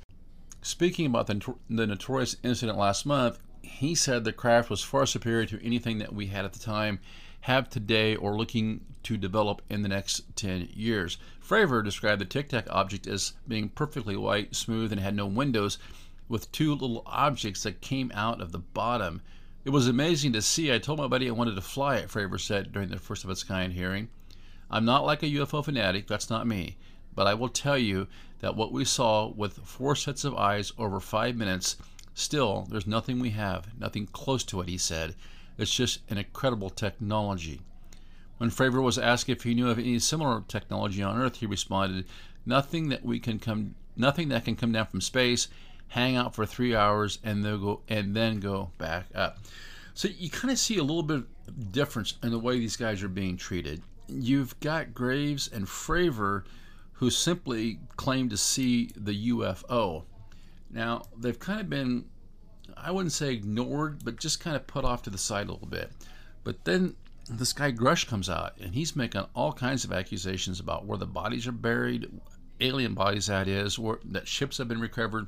Speaking 0.61 1.05
about 1.05 1.27
the, 1.27 1.55
the 1.69 1.85
notorious 1.85 2.37
incident 2.43 2.77
last 2.77 3.05
month, 3.05 3.39
he 3.61 3.93
said 3.93 4.23
the 4.23 4.31
craft 4.31 4.69
was 4.69 4.81
far 4.81 5.05
superior 5.05 5.45
to 5.47 5.61
anything 5.61 5.97
that 5.97 6.13
we 6.13 6.27
had 6.27 6.45
at 6.45 6.53
the 6.53 6.59
time, 6.59 6.99
have 7.41 7.69
today, 7.69 8.15
or 8.15 8.37
looking 8.37 8.85
to 9.03 9.17
develop 9.17 9.61
in 9.69 9.81
the 9.81 9.89
next 9.89 10.33
10 10.37 10.69
years. 10.73 11.17
Fravor 11.41 11.83
described 11.83 12.21
the 12.21 12.25
Tic 12.25 12.47
Tac 12.47 12.67
object 12.69 13.05
as 13.05 13.33
being 13.49 13.67
perfectly 13.67 14.15
white, 14.15 14.55
smooth, 14.55 14.93
and 14.93 15.01
had 15.01 15.13
no 15.13 15.25
windows, 15.25 15.77
with 16.29 16.49
two 16.53 16.71
little 16.71 17.03
objects 17.05 17.63
that 17.63 17.81
came 17.81 18.13
out 18.15 18.39
of 18.39 18.53
the 18.53 18.59
bottom. 18.59 19.21
It 19.65 19.69
was 19.69 19.87
amazing 19.87 20.33
to 20.33 20.41
see. 20.41 20.73
I 20.73 20.77
told 20.77 20.99
my 20.99 21.07
buddy 21.07 21.29
I 21.29 21.31
wanted 21.31 21.55
to 21.55 21.61
fly 21.61 21.95
it, 21.95 22.09
Fravor 22.09 22.37
said 22.37 22.73
during 22.73 22.89
the 22.89 22.97
first 22.97 23.23
of 23.23 23.29
its 23.29 23.43
kind 23.43 23.71
hearing. 23.71 24.09
I'm 24.69 24.83
not 24.83 25.05
like 25.05 25.23
a 25.23 25.27
UFO 25.27 25.63
fanatic, 25.63 26.05
that's 26.05 26.29
not 26.29 26.47
me. 26.47 26.75
But 27.15 27.27
I 27.27 27.33
will 27.33 27.47
tell 27.47 27.77
you 27.77 28.07
that 28.41 28.57
what 28.57 28.73
we 28.73 28.83
saw 28.83 29.27
with 29.27 29.59
four 29.59 29.95
sets 29.95 30.25
of 30.25 30.35
eyes 30.35 30.73
over 30.77 30.99
five 30.99 31.37
minutes, 31.37 31.77
still, 32.13 32.67
there's 32.69 32.87
nothing 32.87 33.19
we 33.19 33.29
have, 33.29 33.67
nothing 33.79 34.07
close 34.07 34.43
to 34.45 34.59
it, 34.59 34.67
he 34.67 34.77
said. 34.77 35.15
It's 35.57 35.73
just 35.73 35.99
an 36.09 36.17
incredible 36.17 36.69
technology. 36.69 37.61
When 38.39 38.49
Fravor 38.49 38.81
was 38.81 38.97
asked 38.97 39.29
if 39.29 39.43
he 39.43 39.53
knew 39.53 39.69
of 39.69 39.79
any 39.79 39.99
similar 39.99 40.43
technology 40.47 41.01
on 41.01 41.17
Earth, 41.17 41.37
he 41.37 41.45
responded, 41.45 42.05
"Nothing 42.45 42.89
that 42.89 43.05
we 43.05 43.19
can 43.19 43.39
come, 43.39 43.75
nothing 43.95 44.27
that 44.29 44.43
can 44.43 44.57
come 44.57 44.73
down 44.73 44.87
from 44.87 44.99
space, 44.99 45.47
hang 45.93 46.15
out 46.15 46.33
for 46.33 46.43
three 46.43 46.75
hours, 46.75 47.19
and 47.23 47.45
then 47.45 47.61
go 47.61 47.81
and 47.87 48.15
then 48.15 48.39
go 48.39 48.71
back 48.79 49.05
up. 49.13 49.37
So 49.93 50.07
you 50.07 50.27
kind 50.31 50.51
of 50.51 50.57
see 50.57 50.79
a 50.79 50.83
little 50.83 51.03
bit 51.03 51.17
of 51.17 51.71
difference 51.71 52.15
in 52.23 52.31
the 52.31 52.39
way 52.39 52.57
these 52.57 52.77
guys 52.77 53.03
are 53.03 53.07
being 53.07 53.37
treated. 53.37 53.83
You've 54.07 54.59
got 54.59 54.95
Graves 54.95 55.51
and 55.53 55.67
Fravor, 55.67 56.45
who 56.93 57.11
simply 57.11 57.77
claim 57.95 58.27
to 58.29 58.37
see 58.37 58.89
the 58.95 59.29
UFO. 59.29 60.05
Now 60.71 61.03
they've 61.15 61.37
kind 61.37 61.61
of 61.61 61.69
been, 61.69 62.05
I 62.75 62.89
wouldn't 62.89 63.13
say 63.13 63.31
ignored, 63.31 64.03
but 64.03 64.17
just 64.17 64.39
kind 64.39 64.55
of 64.55 64.65
put 64.65 64.85
off 64.85 65.03
to 65.03 65.11
the 65.11 65.19
side 65.19 65.47
a 65.47 65.51
little 65.51 65.67
bit. 65.67 65.91
But 66.43 66.65
then 66.65 66.95
this 67.29 67.53
guy 67.53 67.71
Grusch 67.71 68.07
comes 68.07 68.31
out 68.31 68.57
and 68.59 68.73
he's 68.73 68.95
making 68.95 69.25
all 69.35 69.53
kinds 69.53 69.85
of 69.85 69.93
accusations 69.93 70.59
about 70.59 70.87
where 70.87 70.97
the 70.97 71.05
bodies 71.05 71.45
are 71.45 71.51
buried, 71.51 72.09
alien 72.61 72.95
bodies 72.95 73.27
that 73.27 73.47
is, 73.47 73.77
where 73.77 73.99
that 74.05 74.27
ships 74.27 74.57
have 74.57 74.67
been 74.67 74.81
recovered. 74.81 75.27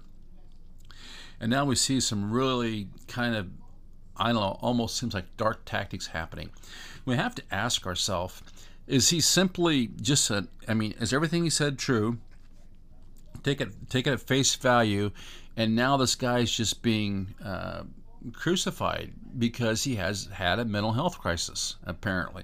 And 1.40 1.50
now 1.50 1.66
we 1.66 1.76
see 1.76 2.00
some 2.00 2.32
really 2.32 2.88
kind 3.08 3.36
of, 3.36 3.48
I 4.18 4.32
don't 4.32 4.42
know, 4.42 4.58
almost 4.62 4.98
seems 4.98 5.14
like 5.14 5.38
dark 5.38 5.66
tactics 5.66 6.08
happening. 6.08 6.50
We 7.06 7.16
have 7.16 7.36
to 7.36 7.44
ask 7.52 7.86
ourselves 7.86 8.42
is 8.88 9.10
he 9.10 9.20
simply 9.20 9.88
just 10.00 10.30
a, 10.30 10.48
I 10.68 10.74
mean, 10.74 10.94
is 11.00 11.12
everything 11.12 11.44
he 11.44 11.50
said 11.50 11.80
true? 11.80 12.20
Take 13.44 13.62
it, 13.62 13.90
take 13.90 14.08
it 14.08 14.14
at 14.14 14.22
face 14.22 14.56
value, 14.56 15.12
and 15.58 15.76
now 15.76 15.98
this 15.98 16.16
guy's 16.16 16.52
just 16.52 16.82
being 16.82 17.34
uh, 17.44 17.84
crucified 18.34 19.14
because 19.38 19.84
he 19.84 19.96
has 19.96 20.28
had 20.34 20.60
a 20.60 20.66
mental 20.66 20.94
health 20.94 21.20
crisis, 21.20 21.76
apparently. 21.84 22.44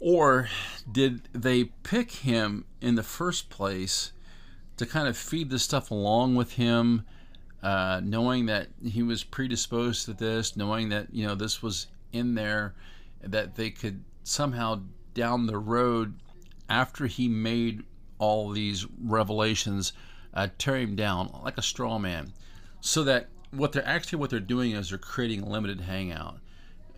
Or 0.00 0.48
did 0.90 1.28
they 1.32 1.64
pick 1.64 2.10
him 2.12 2.64
in 2.80 2.94
the 2.94 3.02
first 3.02 3.50
place 3.50 4.12
to 4.76 4.86
kind 4.86 5.08
of 5.08 5.16
feed 5.16 5.50
this 5.50 5.64
stuff 5.64 5.90
along 5.90 6.36
with 6.36 6.52
him? 6.52 7.04
Uh, 7.62 8.00
knowing 8.02 8.46
that 8.46 8.68
he 8.84 9.02
was 9.02 9.24
predisposed 9.24 10.04
to 10.04 10.12
this, 10.12 10.56
knowing 10.56 10.88
that 10.90 11.08
you 11.12 11.26
know 11.26 11.34
this 11.34 11.62
was 11.62 11.88
in 12.12 12.34
there, 12.34 12.74
that 13.22 13.56
they 13.56 13.70
could 13.70 14.02
somehow 14.22 14.80
down 15.14 15.46
the 15.46 15.58
road, 15.58 16.14
after 16.68 17.06
he 17.06 17.28
made 17.28 17.82
all 18.18 18.50
these 18.50 18.86
revelations, 19.02 19.92
uh, 20.34 20.48
tear 20.58 20.76
him 20.76 20.94
down 20.94 21.30
like 21.42 21.58
a 21.58 21.62
straw 21.62 21.98
man, 21.98 22.32
so 22.80 23.02
that 23.04 23.28
what 23.50 23.72
they're 23.72 23.86
actually 23.86 24.18
what 24.18 24.30
they're 24.30 24.40
doing 24.40 24.72
is 24.72 24.90
they're 24.90 24.98
creating 24.98 25.42
a 25.42 25.48
limited 25.48 25.80
hangout. 25.80 26.38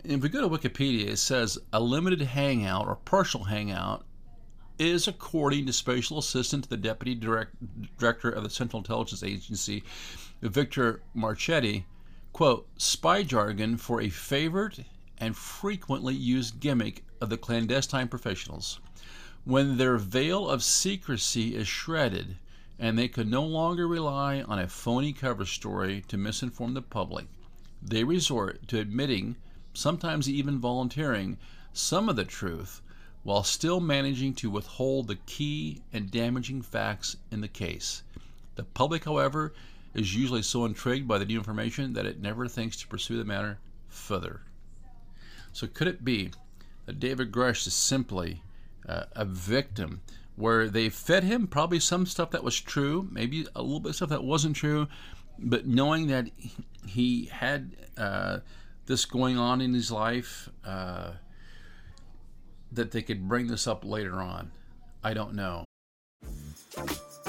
And 0.03 0.13
if 0.13 0.21
we 0.21 0.29
go 0.29 0.41
to 0.41 0.49
Wikipedia, 0.49 1.07
it 1.09 1.17
says 1.17 1.57
a 1.71 1.79
limited 1.79 2.21
hangout 2.21 2.87
or 2.87 2.95
partial 2.95 3.43
hangout 3.43 4.03
is, 4.79 5.07
according 5.07 5.67
to 5.67 5.73
Special 5.73 6.17
Assistant 6.17 6.63
to 6.63 6.69
the 6.69 6.77
Deputy 6.77 7.13
Direct, 7.13 7.53
Director 7.99 8.29
of 8.29 8.43
the 8.43 8.49
Central 8.49 8.79
Intelligence 8.79 9.23
Agency, 9.23 9.83
Victor 10.49 11.01
Marchetti, 11.13 11.85
quote, 12.33 12.67
spy 12.75 13.21
jargon 13.21 13.77
for 13.77 14.01
a 14.01 14.09
favorite 14.09 14.85
and 15.19 15.37
frequently 15.37 16.15
used 16.15 16.59
gimmick 16.59 17.03
of 17.21 17.29
the 17.29 17.37
clandestine 17.37 18.07
professionals. 18.07 18.79
When 19.43 19.77
their 19.77 19.97
veil 19.97 20.49
of 20.49 20.63
secrecy 20.63 21.55
is 21.55 21.67
shredded 21.67 22.37
and 22.79 22.97
they 22.97 23.07
can 23.07 23.29
no 23.29 23.43
longer 23.43 23.87
rely 23.87 24.41
on 24.41 24.57
a 24.57 24.67
phony 24.67 25.13
cover 25.13 25.45
story 25.45 26.03
to 26.07 26.17
misinform 26.17 26.73
the 26.73 26.81
public, 26.81 27.27
they 27.81 28.03
resort 28.03 28.67
to 28.69 28.79
admitting, 28.79 29.35
sometimes 29.73 30.27
even 30.27 30.59
volunteering, 30.59 31.37
some 31.73 32.09
of 32.09 32.15
the 32.15 32.25
truth 32.25 32.81
while 33.23 33.43
still 33.43 33.79
managing 33.79 34.33
to 34.33 34.49
withhold 34.49 35.07
the 35.07 35.15
key 35.27 35.83
and 35.93 36.09
damaging 36.09 36.63
facts 36.63 37.15
in 37.29 37.41
the 37.41 37.47
case. 37.47 38.01
The 38.55 38.63
public, 38.63 39.03
however, 39.05 39.53
is 39.93 40.15
usually 40.15 40.41
so 40.41 40.65
intrigued 40.65 41.07
by 41.07 41.17
the 41.17 41.25
new 41.25 41.37
information 41.37 41.93
that 41.93 42.05
it 42.05 42.21
never 42.21 42.47
thinks 42.47 42.77
to 42.77 42.87
pursue 42.87 43.17
the 43.17 43.25
matter 43.25 43.59
further. 43.87 44.41
So, 45.53 45.67
could 45.67 45.87
it 45.87 46.05
be 46.05 46.31
that 46.85 46.99
David 46.99 47.31
Grusch 47.31 47.67
is 47.67 47.73
simply 47.73 48.41
uh, 48.87 49.05
a 49.13 49.25
victim 49.25 50.01
where 50.35 50.69
they 50.69 50.89
fed 50.89 51.23
him 51.23 51.47
probably 51.47 51.79
some 51.79 52.05
stuff 52.05 52.31
that 52.31 52.43
was 52.43 52.59
true, 52.59 53.07
maybe 53.11 53.45
a 53.55 53.61
little 53.61 53.79
bit 53.79 53.89
of 53.89 53.95
stuff 53.95 54.09
that 54.09 54.23
wasn't 54.23 54.55
true, 54.55 54.87
but 55.37 55.67
knowing 55.67 56.07
that 56.07 56.29
he 56.87 57.25
had 57.25 57.75
uh, 57.97 58.39
this 58.85 59.05
going 59.05 59.37
on 59.37 59.61
in 59.61 59.73
his 59.73 59.91
life, 59.91 60.49
uh, 60.65 61.11
that 62.71 62.91
they 62.91 63.01
could 63.01 63.27
bring 63.27 63.47
this 63.47 63.67
up 63.67 63.83
later 63.83 64.15
on? 64.15 64.51
I 65.03 65.13
don't 65.13 65.33
know. 65.33 65.65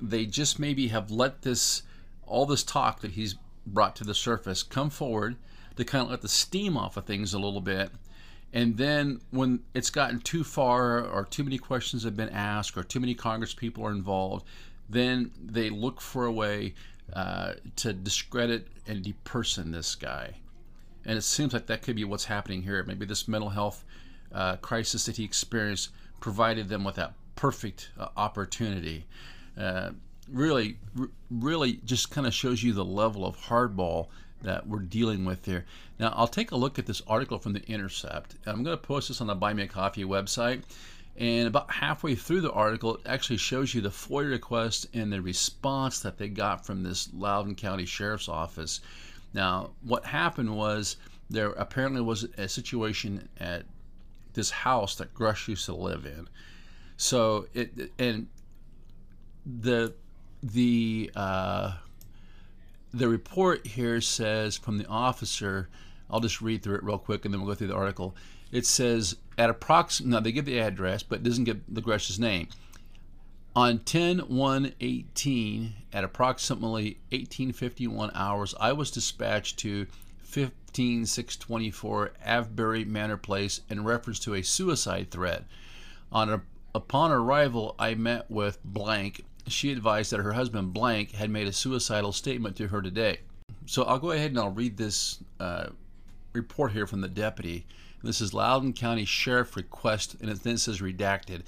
they 0.00 0.26
just 0.26 0.58
maybe 0.58 0.88
have 0.88 1.10
let 1.10 1.42
this 1.42 1.82
all 2.26 2.46
this 2.46 2.62
talk 2.62 3.00
that 3.00 3.12
he's 3.12 3.34
brought 3.66 3.96
to 3.96 4.04
the 4.04 4.14
surface 4.14 4.62
come 4.62 4.90
forward 4.90 5.36
to 5.76 5.84
kind 5.84 6.04
of 6.04 6.10
let 6.10 6.22
the 6.22 6.28
steam 6.28 6.76
off 6.76 6.96
of 6.96 7.04
things 7.04 7.34
a 7.34 7.38
little 7.38 7.60
bit. 7.60 7.90
And 8.52 8.76
then 8.76 9.20
when 9.30 9.60
it's 9.74 9.90
gotten 9.90 10.20
too 10.20 10.42
far 10.44 11.04
or 11.04 11.24
too 11.24 11.44
many 11.44 11.58
questions 11.58 12.02
have 12.04 12.16
been 12.16 12.30
asked 12.30 12.76
or 12.76 12.82
too 12.82 13.00
many 13.00 13.14
congress 13.14 13.54
people 13.54 13.86
are 13.86 13.92
involved 13.92 14.44
then 14.90 15.30
they 15.40 15.70
look 15.70 16.00
for 16.00 16.26
a 16.26 16.32
way 16.32 16.74
uh, 17.12 17.54
to 17.76 17.92
discredit 17.92 18.68
and 18.86 19.04
deperson 19.04 19.72
this 19.72 19.94
guy. 19.94 20.34
And 21.04 21.16
it 21.16 21.22
seems 21.22 21.52
like 21.52 21.66
that 21.66 21.82
could 21.82 21.96
be 21.96 22.04
what's 22.04 22.24
happening 22.24 22.62
here. 22.62 22.82
Maybe 22.84 23.06
this 23.06 23.26
mental 23.28 23.50
health 23.50 23.84
uh, 24.32 24.56
crisis 24.56 25.06
that 25.06 25.16
he 25.16 25.24
experienced 25.24 25.90
provided 26.20 26.68
them 26.68 26.84
with 26.84 26.96
that 26.96 27.14
perfect 27.36 27.90
uh, 27.98 28.08
opportunity 28.16 29.06
uh, 29.60 29.90
really, 30.32 30.78
really 31.30 31.80
just 31.84 32.10
kind 32.10 32.26
of 32.26 32.32
shows 32.32 32.62
you 32.62 32.72
the 32.72 32.84
level 32.84 33.26
of 33.26 33.36
hardball 33.36 34.08
that 34.42 34.66
we're 34.66 34.78
dealing 34.78 35.24
with 35.24 35.44
here. 35.44 35.66
Now, 35.98 36.14
I'll 36.16 36.28
take 36.28 36.52
a 36.52 36.56
look 36.56 36.78
at 36.78 36.86
this 36.86 37.02
article 37.06 37.38
from 37.38 37.52
the 37.52 37.62
Intercept. 37.68 38.36
I'm 38.46 38.62
going 38.62 38.76
to 38.76 38.82
post 38.82 39.08
this 39.08 39.20
on 39.20 39.26
the 39.26 39.34
Buy 39.34 39.52
Me 39.52 39.64
a 39.64 39.66
Coffee 39.66 40.04
website. 40.04 40.62
And 41.16 41.46
about 41.46 41.70
halfway 41.70 42.14
through 42.14 42.40
the 42.40 42.52
article, 42.52 42.94
it 42.96 43.02
actually 43.04 43.36
shows 43.36 43.74
you 43.74 43.82
the 43.82 43.90
FOIA 43.90 44.30
request 44.30 44.86
and 44.94 45.12
the 45.12 45.20
response 45.20 46.00
that 46.00 46.16
they 46.16 46.28
got 46.28 46.64
from 46.64 46.82
this 46.82 47.10
Loudoun 47.12 47.54
County 47.54 47.84
Sheriff's 47.84 48.28
Office. 48.28 48.80
Now, 49.34 49.70
what 49.82 50.06
happened 50.06 50.56
was 50.56 50.96
there 51.28 51.50
apparently 51.50 52.00
was 52.00 52.24
a 52.38 52.48
situation 52.48 53.28
at 53.38 53.64
this 54.32 54.50
house 54.50 54.94
that 54.96 55.12
Grusch 55.12 55.48
used 55.48 55.66
to 55.66 55.74
live 55.74 56.06
in. 56.06 56.28
So 56.96 57.46
it 57.54 57.92
and 57.98 58.28
the 59.44 59.94
the 60.42 61.10
uh, 61.14 61.72
the 62.92 63.08
report 63.08 63.66
here 63.66 64.00
says 64.00 64.56
from 64.56 64.78
the 64.78 64.86
officer. 64.86 65.68
I'll 66.10 66.20
just 66.20 66.40
read 66.40 66.62
through 66.62 66.76
it 66.76 66.84
real 66.84 66.98
quick 66.98 67.24
and 67.24 67.32
then 67.32 67.40
we'll 67.40 67.50
go 67.50 67.54
through 67.54 67.68
the 67.68 67.74
article. 67.74 68.16
It 68.50 68.66
says 68.66 69.16
at 69.38 69.48
approximately 69.48 70.10
now 70.10 70.20
they 70.20 70.32
give 70.32 70.44
the 70.44 70.58
address 70.58 71.02
but 71.02 71.20
it 71.20 71.22
doesn't 71.22 71.44
give 71.44 71.60
the 71.68 71.80
Grusch's 71.80 72.18
name. 72.18 72.48
On 73.54 73.78
10 73.80 74.20
1 74.20 74.74
18 74.80 75.72
at 75.92 76.04
approximately 76.04 76.98
1851 77.10 78.12
hours, 78.14 78.54
I 78.60 78.72
was 78.72 78.90
dispatched 78.90 79.58
to 79.58 79.86
15624 80.22 82.12
Avebury 82.24 82.84
Manor 82.84 83.16
Place 83.16 83.60
in 83.68 83.82
reference 83.84 84.20
to 84.20 84.34
a 84.34 84.42
suicide 84.42 85.10
threat. 85.10 85.44
On 86.12 86.30
a, 86.30 86.42
upon 86.74 87.10
arrival, 87.10 87.74
I 87.78 87.94
met 87.96 88.30
with 88.30 88.62
blank. 88.64 89.24
She 89.50 89.72
advised 89.72 90.12
that 90.12 90.20
her 90.20 90.32
husband 90.32 90.72
blank 90.72 91.12
had 91.12 91.30
made 91.30 91.46
a 91.46 91.52
suicidal 91.52 92.12
statement 92.12 92.56
to 92.56 92.68
her 92.68 92.80
today. 92.80 93.20
So 93.66 93.82
I'll 93.84 93.98
go 93.98 94.12
ahead 94.12 94.30
and 94.30 94.38
I'll 94.38 94.50
read 94.50 94.76
this 94.76 95.18
uh, 95.38 95.66
report 96.32 96.72
here 96.72 96.86
from 96.86 97.00
the 97.00 97.08
deputy. 97.08 97.66
This 98.02 98.20
is 98.20 98.32
Loudoun 98.32 98.72
County 98.72 99.04
Sheriff 99.04 99.56
request, 99.56 100.16
and 100.20 100.30
it 100.30 100.42
then 100.42 100.56
says 100.56 100.80
redacted. 100.80 101.42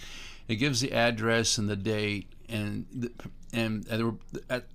It 0.48 0.56
gives 0.56 0.80
the 0.80 0.92
address 0.92 1.56
and 1.56 1.68
the 1.68 1.76
date, 1.76 2.26
and 2.48 3.10
and 3.54 3.86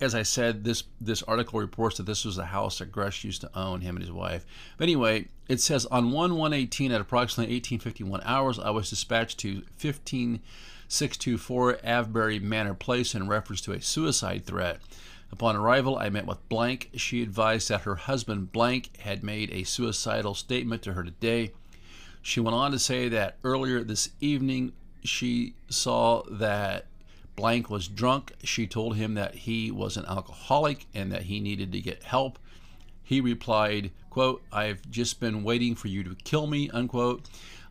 as 0.00 0.14
I 0.14 0.22
said, 0.22 0.64
this 0.64 0.84
this 1.00 1.22
article 1.22 1.60
reports 1.60 1.98
that 1.98 2.04
this 2.04 2.24
was 2.24 2.36
the 2.36 2.46
house 2.46 2.78
that 2.78 2.90
Grusch 2.90 3.22
used 3.22 3.42
to 3.42 3.50
own, 3.58 3.80
him 3.80 3.96
and 3.96 4.02
his 4.02 4.12
wife. 4.12 4.44
But 4.76 4.84
anyway, 4.84 5.28
it 5.48 5.60
says 5.60 5.86
on 5.86 6.10
1 6.10 6.36
118 6.36 6.90
at 6.90 7.00
approximately 7.00 7.54
1851 7.54 8.22
hours, 8.24 8.58
I 8.58 8.70
was 8.70 8.90
dispatched 8.90 9.38
to 9.38 9.62
15624 10.88 11.80
Avebury 11.84 12.38
Manor 12.38 12.74
Place 12.74 13.14
in 13.14 13.28
reference 13.28 13.60
to 13.60 13.72
a 13.72 13.80
suicide 13.80 14.46
threat. 14.46 14.80
Upon 15.30 15.54
arrival, 15.54 15.98
I 15.98 16.08
met 16.08 16.26
with 16.26 16.48
Blank. 16.48 16.90
She 16.94 17.22
advised 17.22 17.68
that 17.68 17.82
her 17.82 17.96
husband 17.96 18.52
Blank 18.52 18.96
had 19.00 19.22
made 19.22 19.50
a 19.50 19.64
suicidal 19.64 20.34
statement 20.34 20.82
to 20.82 20.94
her 20.94 21.04
today. 21.04 21.52
She 22.22 22.40
went 22.40 22.54
on 22.54 22.72
to 22.72 22.78
say 22.78 23.08
that 23.10 23.36
earlier 23.44 23.84
this 23.84 24.10
evening 24.20 24.72
she 25.04 25.54
saw 25.68 26.22
that 26.30 26.86
Blank 27.36 27.68
was 27.68 27.86
drunk. 27.86 28.32
She 28.42 28.66
told 28.66 28.96
him 28.96 29.14
that 29.14 29.34
he 29.34 29.70
was 29.70 29.96
an 29.96 30.06
alcoholic 30.06 30.86
and 30.94 31.12
that 31.12 31.22
he 31.22 31.38
needed 31.38 31.70
to 31.72 31.80
get 31.80 32.02
help. 32.02 32.38
He 33.04 33.20
replied, 33.20 33.90
quote, 34.10 34.42
I've 34.50 34.90
just 34.90 35.20
been 35.20 35.44
waiting 35.44 35.74
for 35.74 35.88
you 35.88 36.02
to 36.04 36.16
kill 36.24 36.46
me, 36.46 36.68
unquote. 36.70 37.28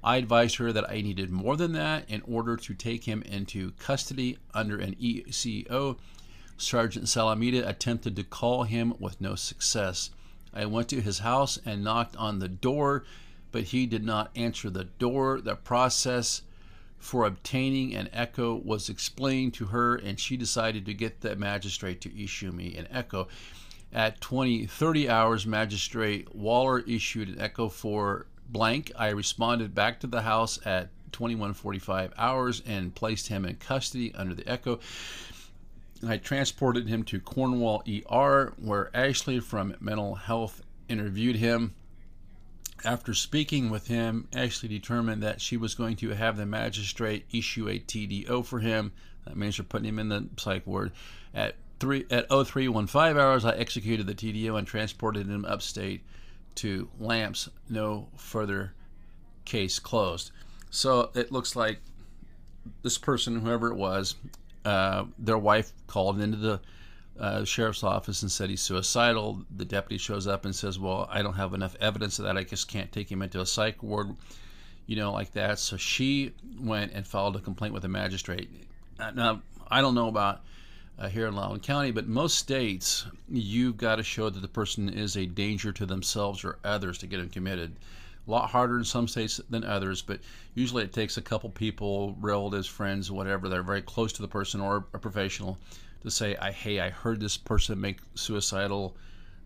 I 0.07 0.15
advised 0.15 0.55
her 0.55 0.71
that 0.71 0.89
I 0.89 1.01
needed 1.01 1.31
more 1.31 1.57
than 1.57 1.73
that 1.73 2.09
in 2.09 2.21
order 2.21 2.55
to 2.55 2.73
take 2.73 3.03
him 3.03 3.23
into 3.23 3.71
custody 3.71 4.37
under 4.53 4.79
an 4.79 4.95
ECO. 4.97 5.97
Sergeant 6.55 7.09
Salamita 7.09 7.67
attempted 7.67 8.15
to 8.15 8.23
call 8.23 8.63
him 8.63 8.93
with 8.99 9.19
no 9.19 9.35
success. 9.35 10.11
I 10.53 10.65
went 10.65 10.87
to 10.89 11.01
his 11.01 11.19
house 11.19 11.59
and 11.65 11.83
knocked 11.83 12.15
on 12.15 12.39
the 12.39 12.47
door, 12.47 13.03
but 13.51 13.63
he 13.63 13.85
did 13.85 14.05
not 14.05 14.31
answer 14.33 14.69
the 14.69 14.85
door. 14.85 15.41
The 15.41 15.57
process 15.57 16.43
for 16.97 17.25
obtaining 17.25 17.93
an 17.93 18.07
ECO 18.13 18.55
was 18.55 18.87
explained 18.87 19.55
to 19.55 19.65
her, 19.65 19.97
and 19.97 20.17
she 20.17 20.37
decided 20.37 20.85
to 20.85 20.93
get 20.93 21.19
the 21.19 21.35
magistrate 21.35 21.99
to 21.99 22.23
issue 22.23 22.53
me 22.53 22.77
an 22.77 22.87
ECO. 22.97 23.27
At 23.91 24.21
20 24.21 24.67
30 24.67 25.09
hours, 25.09 25.45
Magistrate 25.45 26.33
Waller 26.33 26.79
issued 26.79 27.27
an 27.27 27.41
ECO 27.41 27.67
for 27.67 28.27
blank. 28.49 28.91
I 28.97 29.09
responded 29.09 29.75
back 29.75 29.99
to 30.01 30.07
the 30.07 30.21
house 30.21 30.59
at 30.65 30.89
2145 31.11 32.13
hours 32.17 32.61
and 32.65 32.93
placed 32.93 33.27
him 33.27 33.45
in 33.45 33.55
custody 33.55 34.13
under 34.15 34.33
the 34.33 34.51
ECO. 34.51 34.79
I 36.05 36.17
transported 36.17 36.87
him 36.87 37.03
to 37.05 37.19
Cornwall 37.19 37.83
ER, 37.87 38.53
where 38.57 38.95
Ashley 38.95 39.39
from 39.39 39.75
mental 39.79 40.15
health 40.15 40.61
interviewed 40.87 41.37
him. 41.37 41.73
After 42.85 43.15
speaking 43.15 43.71
with 43.71 43.87
him, 43.87 44.27
Ashley 44.31 44.69
determined 44.69 45.23
that 45.23 45.41
she 45.41 45.57
was 45.57 45.73
going 45.73 45.95
to 45.97 46.09
have 46.09 46.37
the 46.37 46.45
magistrate 46.45 47.25
issue 47.31 47.67
a 47.67 47.79
TDO 47.79 48.45
for 48.45 48.59
him. 48.59 48.91
That 49.25 49.35
means 49.35 49.57
you're 49.57 49.65
putting 49.65 49.87
him 49.87 49.99
in 49.99 50.09
the 50.09 50.27
psych 50.37 50.67
ward. 50.67 50.91
At 51.33 51.55
three 51.79 52.05
at 52.11 52.29
0315 52.29 53.17
hours, 53.17 53.45
I 53.45 53.55
executed 53.55 54.05
the 54.05 54.13
TDO 54.13 54.57
and 54.57 54.67
transported 54.67 55.27
him 55.27 55.45
upstate 55.45 56.03
to 56.57 56.89
Lamps. 56.99 57.49
No 57.69 58.09
further 58.15 58.73
case 59.45 59.79
closed. 59.79 60.31
So 60.69 61.09
it 61.15 61.31
looks 61.31 61.55
like 61.55 61.79
this 62.83 62.97
person, 62.97 63.39
whoever 63.39 63.69
it 63.71 63.75
was, 63.75 64.15
uh, 64.65 65.05
their 65.17 65.37
wife 65.37 65.71
called 65.87 66.19
into 66.19 66.37
the 66.37 66.59
uh, 67.19 67.43
sheriff's 67.45 67.83
office 67.83 68.21
and 68.21 68.31
said 68.31 68.49
he's 68.49 68.61
suicidal. 68.61 69.43
The 69.55 69.65
deputy 69.65 69.97
shows 69.97 70.27
up 70.27 70.45
and 70.45 70.55
says, 70.55 70.77
"Well, 70.77 71.07
I 71.09 71.21
don't 71.21 71.33
have 71.33 71.53
enough 71.53 71.75
evidence 71.79 72.19
of 72.19 72.25
that. 72.25 72.37
I 72.37 72.43
just 72.43 72.67
can't 72.67 72.91
take 72.91 73.11
him 73.11 73.21
into 73.21 73.39
a 73.39 73.45
psych 73.45 73.81
ward, 73.81 74.15
you 74.85 74.95
know, 74.95 75.13
like 75.13 75.31
that." 75.33 75.59
So 75.59 75.77
she 75.77 76.33
went 76.59 76.91
and 76.91 77.07
filed 77.07 77.35
a 77.35 77.39
complaint 77.39 77.73
with 77.73 77.83
the 77.83 77.89
magistrate. 77.89 78.49
Uh, 78.99 79.11
now, 79.11 79.41
I 79.69 79.81
don't 79.81 79.95
know 79.95 80.07
about 80.07 80.41
uh, 80.99 81.09
here 81.09 81.27
in 81.27 81.35
Loudoun 81.35 81.59
County, 81.59 81.91
but 81.91 82.07
most 82.07 82.37
states 82.37 83.05
you've 83.29 83.77
got 83.77 83.97
to 83.97 84.03
show 84.03 84.29
that 84.29 84.39
the 84.39 84.47
person 84.47 84.89
is 84.89 85.15
a 85.15 85.25
danger 85.25 85.71
to 85.71 85.85
themselves 85.85 86.43
or 86.43 86.57
others 86.63 86.97
to 86.99 87.07
get 87.07 87.17
them 87.17 87.29
committed. 87.29 87.75
A 88.27 88.31
lot 88.31 88.49
harder 88.49 88.77
in 88.77 88.83
some 88.83 89.07
states 89.07 89.39
than 89.49 89.63
others, 89.63 90.01
but 90.01 90.19
usually 90.55 90.83
it 90.83 90.91
takes 90.93 91.17
a 91.17 91.21
couple 91.21 91.49
people, 91.49 92.15
relatives, 92.19 92.67
friends, 92.67 93.11
whatever, 93.11 93.47
that 93.47 93.59
are 93.59 93.63
very 93.63 93.81
close 93.81 94.11
to 94.13 94.21
the 94.21 94.27
person 94.27 94.59
or 94.59 94.85
a 94.93 94.99
professional 94.99 95.57
to 96.01 96.11
say, 96.11 96.35
I, 96.35 96.51
hey, 96.51 96.79
I 96.79 96.89
heard 96.89 97.19
this 97.19 97.37
person 97.37 97.79
make 97.79 97.99
suicidal 98.15 98.95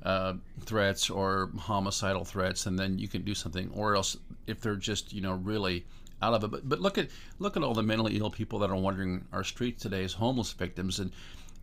uh, 0.04 0.34
threats 0.62 1.10
or 1.10 1.52
homicidal 1.58 2.26
threats, 2.26 2.66
and 2.66 2.78
then 2.78 2.98
you 2.98 3.08
can 3.08 3.24
do 3.24 3.36
something. 3.36 3.70
Or 3.74 3.96
else, 3.96 4.18
if 4.48 4.62
they're 4.62 4.76
just 4.76 5.14
you 5.14 5.22
know 5.22 5.34
really 5.34 5.86
out 6.22 6.34
of 6.34 6.44
it, 6.44 6.52
but, 6.52 6.68
but 6.68 6.80
look 6.80 6.98
at 6.98 7.10
look 7.40 7.58
at 7.58 7.64
all 7.64 7.74
the 7.74 7.84
mentally 7.84 8.18
ill 8.18 8.30
people 8.30 8.60
that 8.60 8.70
are 8.70 8.76
wandering 8.76 9.26
our 9.32 9.44
streets 9.44 9.82
today 9.84 10.04
as 10.04 10.14
homeless 10.14 10.52
victims, 10.54 11.00
and 11.00 11.12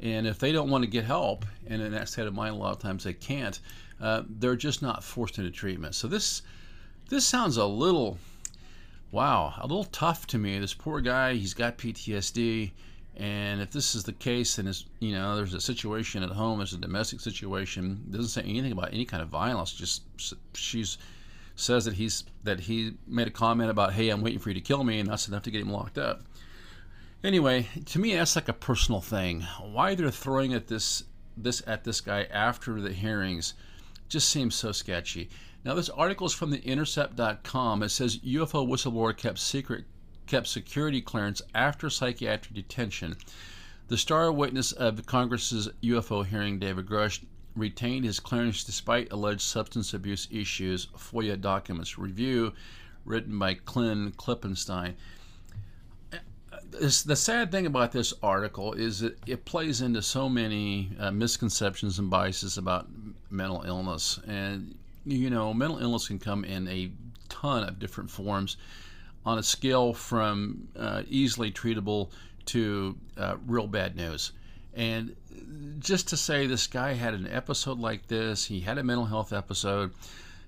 and 0.00 0.26
if 0.26 0.38
they 0.38 0.52
don't 0.52 0.70
want 0.70 0.84
to 0.84 0.90
get 0.90 1.04
help, 1.04 1.44
and 1.66 1.82
in 1.82 1.92
that 1.92 2.08
state 2.08 2.26
of 2.26 2.34
mind, 2.34 2.54
a 2.54 2.58
lot 2.58 2.72
of 2.72 2.78
times 2.78 3.04
they 3.04 3.12
can't, 3.12 3.58
uh, 4.00 4.22
they're 4.28 4.56
just 4.56 4.82
not 4.82 5.02
forced 5.02 5.38
into 5.38 5.50
treatment. 5.50 5.94
So 5.94 6.08
this 6.08 6.42
this 7.08 7.26
sounds 7.26 7.56
a 7.56 7.64
little 7.64 8.18
wow, 9.10 9.54
a 9.58 9.66
little 9.66 9.84
tough 9.84 10.26
to 10.28 10.38
me. 10.38 10.58
This 10.58 10.74
poor 10.74 11.00
guy, 11.00 11.34
he's 11.34 11.54
got 11.54 11.78
PTSD. 11.78 12.70
And 13.16 13.60
if 13.60 13.72
this 13.72 13.94
is 13.94 14.04
the 14.04 14.12
case, 14.12 14.58
it's, 14.58 14.84
you 15.00 15.12
know, 15.12 15.34
there's 15.34 15.54
a 15.54 15.60
situation 15.60 16.22
at 16.22 16.30
home, 16.30 16.58
there's 16.58 16.74
a 16.74 16.78
domestic 16.78 17.20
situation. 17.20 18.04
It 18.08 18.12
doesn't 18.12 18.28
say 18.28 18.42
anything 18.42 18.72
about 18.72 18.92
any 18.92 19.04
kind 19.04 19.22
of 19.22 19.28
violence. 19.28 19.72
Just 19.72 20.02
she's 20.54 20.98
says 21.56 21.84
that 21.84 21.94
he's 21.94 22.22
that 22.44 22.60
he 22.60 22.92
made 23.08 23.26
a 23.26 23.32
comment 23.32 23.70
about, 23.70 23.92
hey, 23.92 24.10
I'm 24.10 24.22
waiting 24.22 24.38
for 24.38 24.50
you 24.50 24.54
to 24.54 24.60
kill 24.60 24.84
me, 24.84 25.00
and 25.00 25.08
that's 25.08 25.26
enough 25.26 25.42
to 25.42 25.50
get 25.50 25.62
him 25.62 25.72
locked 25.72 25.98
up. 25.98 26.22
Anyway, 27.24 27.66
to 27.84 27.98
me, 27.98 28.14
that's 28.14 28.36
like 28.36 28.48
a 28.48 28.52
personal 28.52 29.00
thing. 29.00 29.40
Why 29.60 29.96
they're 29.96 30.10
throwing 30.10 30.54
at 30.54 30.68
this 30.68 31.02
this 31.36 31.62
at 31.66 31.84
this 31.84 32.00
guy 32.00 32.24
after 32.24 32.80
the 32.80 32.92
hearings 32.92 33.54
just 34.08 34.28
seems 34.28 34.54
so 34.54 34.70
sketchy. 34.70 35.28
Now, 35.64 35.74
this 35.74 35.88
article 35.88 36.26
is 36.26 36.32
from 36.32 36.50
the 36.50 36.64
Intercept.com. 36.64 37.82
It 37.82 37.88
says 37.88 38.18
UFO 38.18 38.66
whistleblower 38.66 39.16
kept 39.16 39.38
secret 39.40 39.84
kept 40.26 40.46
security 40.46 41.00
clearance 41.00 41.42
after 41.54 41.90
psychiatric 41.90 42.54
detention. 42.54 43.16
The 43.88 43.96
star 43.96 44.30
witness 44.30 44.70
of 44.72 45.04
Congress's 45.06 45.68
UFO 45.82 46.24
hearing, 46.24 46.58
David 46.58 46.86
Grusch, 46.86 47.24
retained 47.56 48.04
his 48.04 48.20
clearance 48.20 48.62
despite 48.62 49.10
alleged 49.10 49.40
substance 49.40 49.92
abuse 49.92 50.28
issues. 50.30 50.86
FOIA 50.96 51.40
documents 51.40 51.98
review, 51.98 52.52
written 53.04 53.38
by 53.38 53.54
Clint 53.54 54.16
Klippenstein. 54.16 54.94
The 56.70 57.16
sad 57.16 57.50
thing 57.50 57.66
about 57.66 57.92
this 57.92 58.12
article 58.22 58.72
is 58.72 59.00
that 59.00 59.18
it 59.26 59.44
plays 59.44 59.80
into 59.80 60.02
so 60.02 60.28
many 60.28 60.90
uh, 60.98 61.10
misconceptions 61.10 61.98
and 61.98 62.10
biases 62.10 62.58
about 62.58 62.86
mental 63.30 63.62
illness. 63.66 64.18
And, 64.26 64.76
you 65.04 65.30
know, 65.30 65.54
mental 65.54 65.78
illness 65.78 66.08
can 66.08 66.18
come 66.18 66.44
in 66.44 66.68
a 66.68 66.90
ton 67.28 67.68
of 67.68 67.78
different 67.78 68.10
forms 68.10 68.56
on 69.24 69.38
a 69.38 69.42
scale 69.42 69.92
from 69.92 70.68
uh, 70.76 71.02
easily 71.08 71.50
treatable 71.50 72.10
to 72.46 72.96
uh, 73.16 73.36
real 73.46 73.66
bad 73.66 73.96
news. 73.96 74.32
And 74.74 75.16
just 75.78 76.08
to 76.08 76.16
say 76.16 76.46
this 76.46 76.66
guy 76.66 76.92
had 76.92 77.14
an 77.14 77.28
episode 77.28 77.78
like 77.78 78.06
this, 78.06 78.44
he 78.46 78.60
had 78.60 78.78
a 78.78 78.84
mental 78.84 79.06
health 79.06 79.32
episode. 79.32 79.92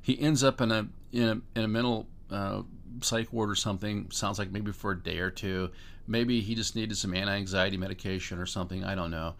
He 0.02 0.20
ends 0.20 0.42
up 0.44 0.60
in 0.60 0.70
a 0.70 0.88
in 1.12 1.22
a, 1.22 1.58
in 1.58 1.64
a 1.64 1.68
mental 1.68 2.06
uh, 2.30 2.62
psych 3.02 3.32
ward 3.32 3.50
or 3.50 3.54
something. 3.54 4.10
Sounds 4.10 4.38
like 4.38 4.50
maybe 4.50 4.72
for 4.72 4.92
a 4.92 4.98
day 4.98 5.18
or 5.18 5.30
two. 5.30 5.70
Maybe 6.10 6.40
he 6.40 6.56
just 6.56 6.74
needed 6.74 6.98
some 6.98 7.14
anti-anxiety 7.14 7.76
medication 7.76 8.40
or 8.40 8.46
something. 8.46 8.82
I 8.82 8.96
don't 8.96 9.12
know. 9.12 9.36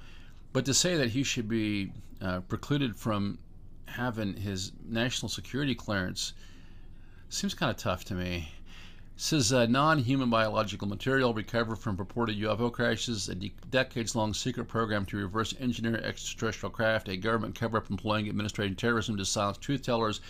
But 0.52 0.64
to 0.66 0.72
say 0.72 0.96
that 0.98 1.10
he 1.10 1.24
should 1.24 1.48
be 1.48 1.92
uh, 2.22 2.40
precluded 2.40 2.96
from 2.96 3.38
having 3.86 4.34
his 4.34 4.70
national 4.88 5.30
security 5.30 5.74
clearance 5.74 6.32
seems 7.28 7.54
kind 7.54 7.70
of 7.70 7.76
tough 7.76 8.04
to 8.04 8.14
me. 8.14 8.52
Says 9.16 9.52
uh, 9.52 9.66
non-human 9.66 10.30
biological 10.30 10.86
material 10.86 11.34
recovered 11.34 11.76
from 11.76 11.96
purported 11.96 12.38
UFO 12.38 12.72
crashes, 12.72 13.28
a 13.28 13.34
de- 13.34 13.52
decades-long 13.70 14.32
secret 14.32 14.66
program 14.66 15.04
to 15.06 15.16
reverse 15.16 15.52
engineer 15.58 15.96
extraterrestrial 15.96 16.70
craft, 16.70 17.08
a 17.08 17.16
government 17.16 17.56
cover-up 17.56 17.90
employing 17.90 18.28
administrative 18.28 18.76
terrorism 18.76 19.16
to 19.16 19.24
silence 19.24 19.58
truth 19.58 19.82
tellers. 19.82 20.20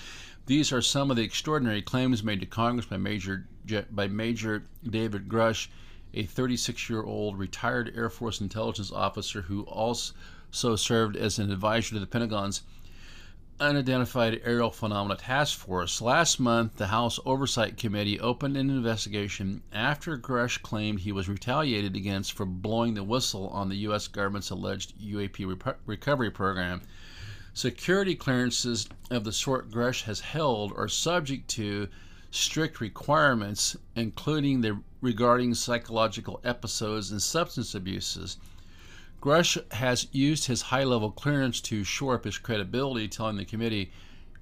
These 0.46 0.72
are 0.72 0.80
some 0.80 1.10
of 1.10 1.18
the 1.18 1.22
extraordinary 1.22 1.82
claims 1.82 2.24
made 2.24 2.40
to 2.40 2.46
Congress 2.46 2.86
by 2.86 2.96
Major 2.96 3.46
by 3.90 4.08
Major 4.08 4.64
David 4.88 5.28
Grusch, 5.28 5.68
a 6.14 6.24
36-year-old 6.24 7.38
retired 7.38 7.92
Air 7.94 8.10
Force 8.10 8.40
intelligence 8.40 8.90
officer 8.90 9.42
who 9.42 9.62
also 9.62 10.12
served 10.50 11.16
as 11.16 11.38
an 11.38 11.50
advisor 11.50 11.94
to 11.94 12.00
the 12.00 12.06
Pentagon's 12.06 12.62
Unidentified 13.60 14.40
Aerial 14.42 14.70
Phenomena 14.70 15.16
Task 15.16 15.58
Force. 15.58 16.00
Last 16.00 16.40
month, 16.40 16.78
the 16.78 16.86
House 16.86 17.20
Oversight 17.26 17.76
Committee 17.76 18.18
opened 18.18 18.56
an 18.56 18.70
investigation 18.70 19.62
after 19.70 20.16
Grusch 20.16 20.62
claimed 20.62 21.00
he 21.00 21.12
was 21.12 21.28
retaliated 21.28 21.94
against 21.94 22.32
for 22.32 22.46
blowing 22.46 22.94
the 22.94 23.04
whistle 23.04 23.48
on 23.48 23.68
the 23.68 23.76
U.S. 23.76 24.08
government's 24.08 24.48
alleged 24.48 24.98
UAP 24.98 25.76
recovery 25.84 26.30
program. 26.30 26.80
Security 27.52 28.14
clearances 28.14 28.88
of 29.10 29.24
the 29.24 29.32
sort 29.32 29.70
Grusch 29.70 30.04
has 30.04 30.20
held 30.20 30.72
are 30.74 30.88
subject 30.88 31.48
to 31.48 31.86
strict 32.30 32.80
requirements, 32.80 33.76
including 33.94 34.62
the 34.62 34.80
regarding 35.00 35.54
psychological 35.54 36.40
episodes 36.44 37.10
and 37.10 37.22
substance 37.22 37.74
abuses. 37.74 38.36
Grusch 39.20 39.58
has 39.72 40.06
used 40.12 40.46
his 40.46 40.62
high 40.62 40.84
level 40.84 41.10
clearance 41.10 41.60
to 41.60 41.84
shore 41.84 42.14
up 42.14 42.24
his 42.24 42.38
credibility, 42.38 43.06
telling 43.08 43.36
the 43.36 43.44
committee, 43.44 43.92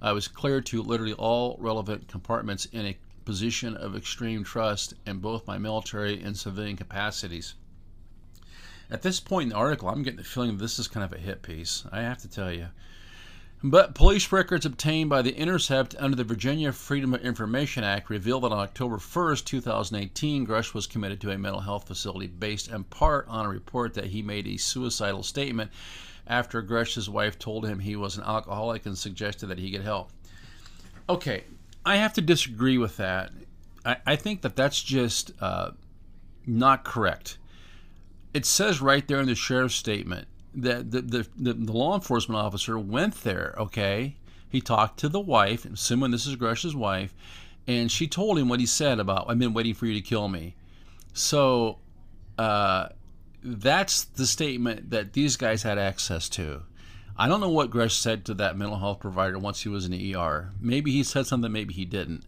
I 0.01 0.13
was 0.13 0.29
cleared 0.29 0.67
to 0.67 0.83
literally 0.83 1.15
all 1.15 1.57
relevant 1.59 2.07
compartments 2.07 2.67
in 2.67 2.87
a 2.87 2.99
position 3.25 3.77
of 3.77 3.97
extreme 3.97 4.45
trust 4.45 4.95
in 5.05 5.19
both 5.19 5.47
my 5.47 5.59
military 5.59 6.23
and 6.23 6.37
civilian 6.37 6.77
capacities. 6.77 7.55
At 8.91 9.03
this 9.03 9.21
point 9.21 9.45
in 9.45 9.49
the 9.51 9.57
article, 9.57 9.89
I'm 9.89 10.03
getting 10.03 10.19
the 10.19 10.25
feeling 10.25 10.57
this 10.57 10.79
is 10.79 10.89
kind 10.89 11.05
of 11.05 11.13
a 11.13 11.21
hit 11.21 11.43
piece. 11.43 11.85
I 11.93 12.01
have 12.03 12.19
to 12.19 12.29
tell 12.29 12.53
you. 12.53 12.69
But 13.63 13.97
police 13.97 14.31
records 14.31 14.65
obtained 14.65 15.11
by 15.11 15.21
The 15.21 15.35
Intercept 15.35 15.97
under 15.99 16.17
the 16.17 16.23
Virginia 16.23 16.71
Freedom 16.71 17.13
of 17.13 17.23
Information 17.23 17.83
Act 17.83 18.09
reveal 18.09 18.39
that 18.41 18.53
on 18.53 18.59
October 18.61 18.99
1, 18.99 19.37
2018, 19.39 20.47
Grusch 20.47 20.75
was 20.75 20.87
committed 20.87 21.21
to 21.21 21.33
a 21.33 21.39
mental 21.39 21.63
health 21.63 21.89
facility 21.89 22.29
based 22.29 22.69
in 22.69 22.85
part 22.85 23.27
on 23.27 23.47
a 23.47 23.49
report 23.49 23.95
that 23.95 24.07
he 24.07 24.23
made 24.23 24.47
a 24.47 24.57
suicidal 24.59 25.25
statement 25.25 25.73
after 26.29 26.63
Grusch's 26.63 27.11
wife 27.11 27.37
told 27.37 27.67
him 27.67 27.81
he 27.81 27.97
was 27.97 28.17
an 28.17 28.23
alcoholic 28.23 28.87
and 28.87 28.97
suggested 28.97 29.47
that 29.47 29.59
he 29.59 29.71
get 29.71 29.83
help. 29.83 30.13
Okay, 31.09 31.43
I 31.85 31.97
have 31.97 32.13
to 32.13 32.21
disagree 32.21 32.79
with 32.79 32.97
that. 32.99 33.33
I, 33.85 33.97
I 34.07 34.15
think 34.15 34.43
that 34.43 34.55
that's 34.55 34.81
just 34.81 35.33
uh, 35.41 35.73
not 36.47 36.85
correct. 36.85 37.39
It 38.33 38.47
says 38.47 38.81
right 38.81 39.09
there 39.09 39.19
in 39.19 39.27
the 39.27 39.35
sheriff's 39.35 39.75
statement 39.75 40.29
that 40.63 40.91
the, 40.91 41.01
the, 41.03 41.29
the, 41.37 41.53
the, 41.55 41.73
law 41.73 41.95
enforcement 41.95 42.41
officer 42.41 42.79
went 42.79 43.23
there, 43.23 43.55
okay? 43.59 44.17
He 44.49 44.61
talked 44.61 44.99
to 45.01 45.09
the 45.09 45.21
wife, 45.21 45.65
assuming 45.65 46.11
this 46.11 46.27
is 46.27 46.37
Gresh's 46.37 46.75
wife, 46.75 47.15
and 47.67 47.91
she 47.91 48.09
told 48.09 48.39
him 48.39 48.49
what 48.49 48.61
he 48.61 48.67
said 48.67 48.99
about, 48.99 49.27
I've 49.29 49.39
been 49.39 49.55
waiting 49.55 49.75
for 49.75 49.87
you 49.87 49.95
to 49.95 50.01
kill 50.01 50.29
me. 50.29 50.55
So 51.13 51.79
uh, 52.39 52.89
that's 53.43 54.05
the 54.05 54.27
statement 54.27 54.91
that 54.91 55.13
these 55.13 55.37
guys 55.37 55.63
had 55.63 55.79
access 55.79 56.29
to. 56.31 56.63
I 57.17 57.27
don't 57.27 57.41
know 57.41 57.51
what 57.51 57.71
Gresh 57.71 57.97
said 57.97 58.25
to 58.27 58.35
that 58.35 58.57
mental 58.57 58.79
health 58.79 59.01
provider 59.01 59.39
once 59.39 59.63
he 59.63 59.69
was 59.69 59.85
in 59.85 59.91
the 59.91 60.15
ER. 60.15 60.53
Maybe 60.61 60.93
he 60.93 61.03
said 61.03 61.27
something, 61.27 61.51
maybe 61.51 61.75
he 61.75 61.85
didn't. 61.85 62.25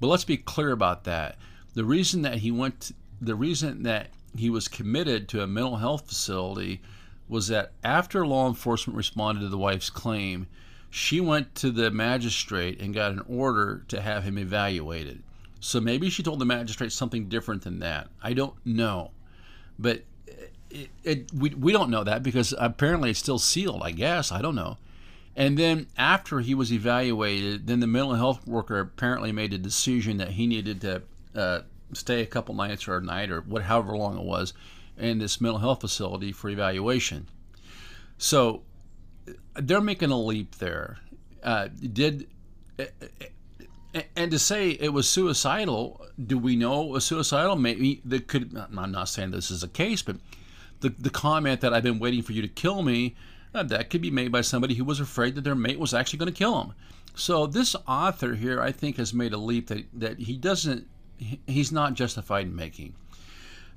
But 0.00 0.08
let's 0.08 0.24
be 0.24 0.36
clear 0.36 0.70
about 0.70 1.04
that. 1.04 1.38
The 1.74 1.84
reason 1.84 2.22
that 2.22 2.38
he 2.38 2.50
went, 2.50 2.92
the 3.20 3.34
reason 3.34 3.84
that 3.84 4.10
he 4.36 4.50
was 4.50 4.68
committed 4.68 5.28
to 5.28 5.42
a 5.42 5.46
mental 5.46 5.76
health 5.76 6.06
facility 6.08 6.82
was 7.28 7.48
that 7.48 7.72
after 7.82 8.26
law 8.26 8.48
enforcement 8.48 8.96
responded 8.96 9.40
to 9.40 9.48
the 9.48 9.58
wife's 9.58 9.90
claim, 9.90 10.46
she 10.90 11.20
went 11.20 11.54
to 11.56 11.70
the 11.70 11.90
magistrate 11.90 12.80
and 12.80 12.94
got 12.94 13.12
an 13.12 13.22
order 13.28 13.84
to 13.88 14.00
have 14.00 14.24
him 14.24 14.38
evaluated. 14.38 15.22
So 15.60 15.80
maybe 15.80 16.10
she 16.10 16.22
told 16.22 16.38
the 16.38 16.44
magistrate 16.44 16.92
something 16.92 17.28
different 17.28 17.62
than 17.62 17.80
that. 17.80 18.08
I 18.22 18.34
don't 18.34 18.54
know. 18.66 19.10
But 19.78 20.02
it, 20.70 20.90
it, 21.02 21.32
we, 21.32 21.50
we 21.50 21.72
don't 21.72 21.90
know 21.90 22.04
that 22.04 22.22
because 22.22 22.54
apparently 22.58 23.10
it's 23.10 23.18
still 23.18 23.38
sealed, 23.38 23.80
I 23.82 23.90
guess. 23.92 24.30
I 24.30 24.42
don't 24.42 24.54
know. 24.54 24.76
And 25.34 25.58
then 25.58 25.88
after 25.96 26.40
he 26.40 26.54
was 26.54 26.72
evaluated, 26.72 27.66
then 27.66 27.80
the 27.80 27.86
mental 27.86 28.14
health 28.14 28.46
worker 28.46 28.78
apparently 28.78 29.32
made 29.32 29.52
a 29.52 29.58
decision 29.58 30.18
that 30.18 30.32
he 30.32 30.46
needed 30.46 30.80
to 30.82 31.02
uh, 31.34 31.60
stay 31.92 32.20
a 32.20 32.26
couple 32.26 32.54
nights 32.54 32.86
or 32.86 32.98
a 32.98 33.00
night 33.00 33.30
or 33.30 33.40
what, 33.40 33.62
however 33.62 33.96
long 33.96 34.18
it 34.18 34.24
was 34.24 34.52
in 34.98 35.18
this 35.18 35.40
mental 35.40 35.60
health 35.60 35.80
facility 35.80 36.32
for 36.32 36.48
evaluation. 36.48 37.28
So 38.18 38.62
they're 39.54 39.80
making 39.80 40.10
a 40.10 40.18
leap 40.18 40.56
there. 40.56 40.98
Uh, 41.42 41.68
did 41.68 42.26
and 44.16 44.30
to 44.30 44.38
say 44.38 44.70
it 44.70 44.92
was 44.92 45.08
suicidal, 45.08 46.04
do 46.24 46.36
we 46.36 46.56
know 46.56 46.82
it 46.82 46.90
was 46.90 47.04
suicidal? 47.04 47.56
Maybe 47.56 48.00
that 48.04 48.26
could. 48.26 48.56
I'm 48.56 48.92
not 48.92 49.08
saying 49.08 49.30
this 49.30 49.50
is 49.50 49.62
a 49.62 49.68
case, 49.68 50.02
but 50.02 50.16
the 50.80 50.90
the 50.90 51.10
comment 51.10 51.60
that 51.60 51.72
I've 51.72 51.82
been 51.82 51.98
waiting 52.00 52.22
for 52.22 52.32
you 52.32 52.42
to 52.42 52.48
kill 52.48 52.82
me, 52.82 53.14
uh, 53.54 53.62
that 53.64 53.90
could 53.90 54.02
be 54.02 54.10
made 54.10 54.32
by 54.32 54.40
somebody 54.40 54.74
who 54.74 54.84
was 54.84 55.00
afraid 55.00 55.36
that 55.36 55.42
their 55.42 55.54
mate 55.54 55.78
was 55.78 55.94
actually 55.94 56.18
going 56.18 56.32
to 56.32 56.38
kill 56.38 56.60
him. 56.60 56.72
So 57.14 57.46
this 57.46 57.76
author 57.86 58.34
here, 58.34 58.60
I 58.60 58.72
think, 58.72 58.96
has 58.96 59.14
made 59.14 59.32
a 59.32 59.38
leap 59.38 59.68
that 59.68 59.84
that 59.94 60.18
he 60.18 60.36
doesn't. 60.36 60.88
He's 61.46 61.70
not 61.70 61.94
justified 61.94 62.46
in 62.46 62.56
making. 62.56 62.94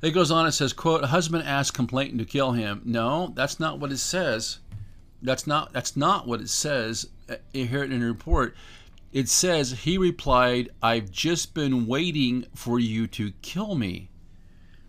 It 0.01 0.11
goes 0.11 0.31
on. 0.31 0.45
It 0.45 0.51
says, 0.51 0.73
"quote 0.73 1.05
Husband 1.05 1.43
asked 1.43 1.73
complainant 1.73 2.19
to 2.19 2.25
kill 2.25 2.51
him." 2.51 2.81
No, 2.85 3.31
that's 3.35 3.59
not 3.59 3.79
what 3.79 3.91
it 3.91 3.97
says. 3.97 4.59
That's 5.21 5.47
not 5.47 5.73
that's 5.73 5.97
not 5.97 6.27
what 6.27 6.41
it 6.41 6.49
says 6.49 7.09
uh, 7.29 7.35
here 7.51 7.83
in 7.83 7.99
the 7.99 8.05
report. 8.05 8.55
It 9.11 9.29
says 9.29 9.71
he 9.71 9.97
replied, 9.97 10.69
"I've 10.81 11.11
just 11.11 11.53
been 11.53 11.87
waiting 11.87 12.45
for 12.53 12.79
you 12.79 13.07
to 13.07 13.31
kill 13.41 13.75
me." 13.75 14.09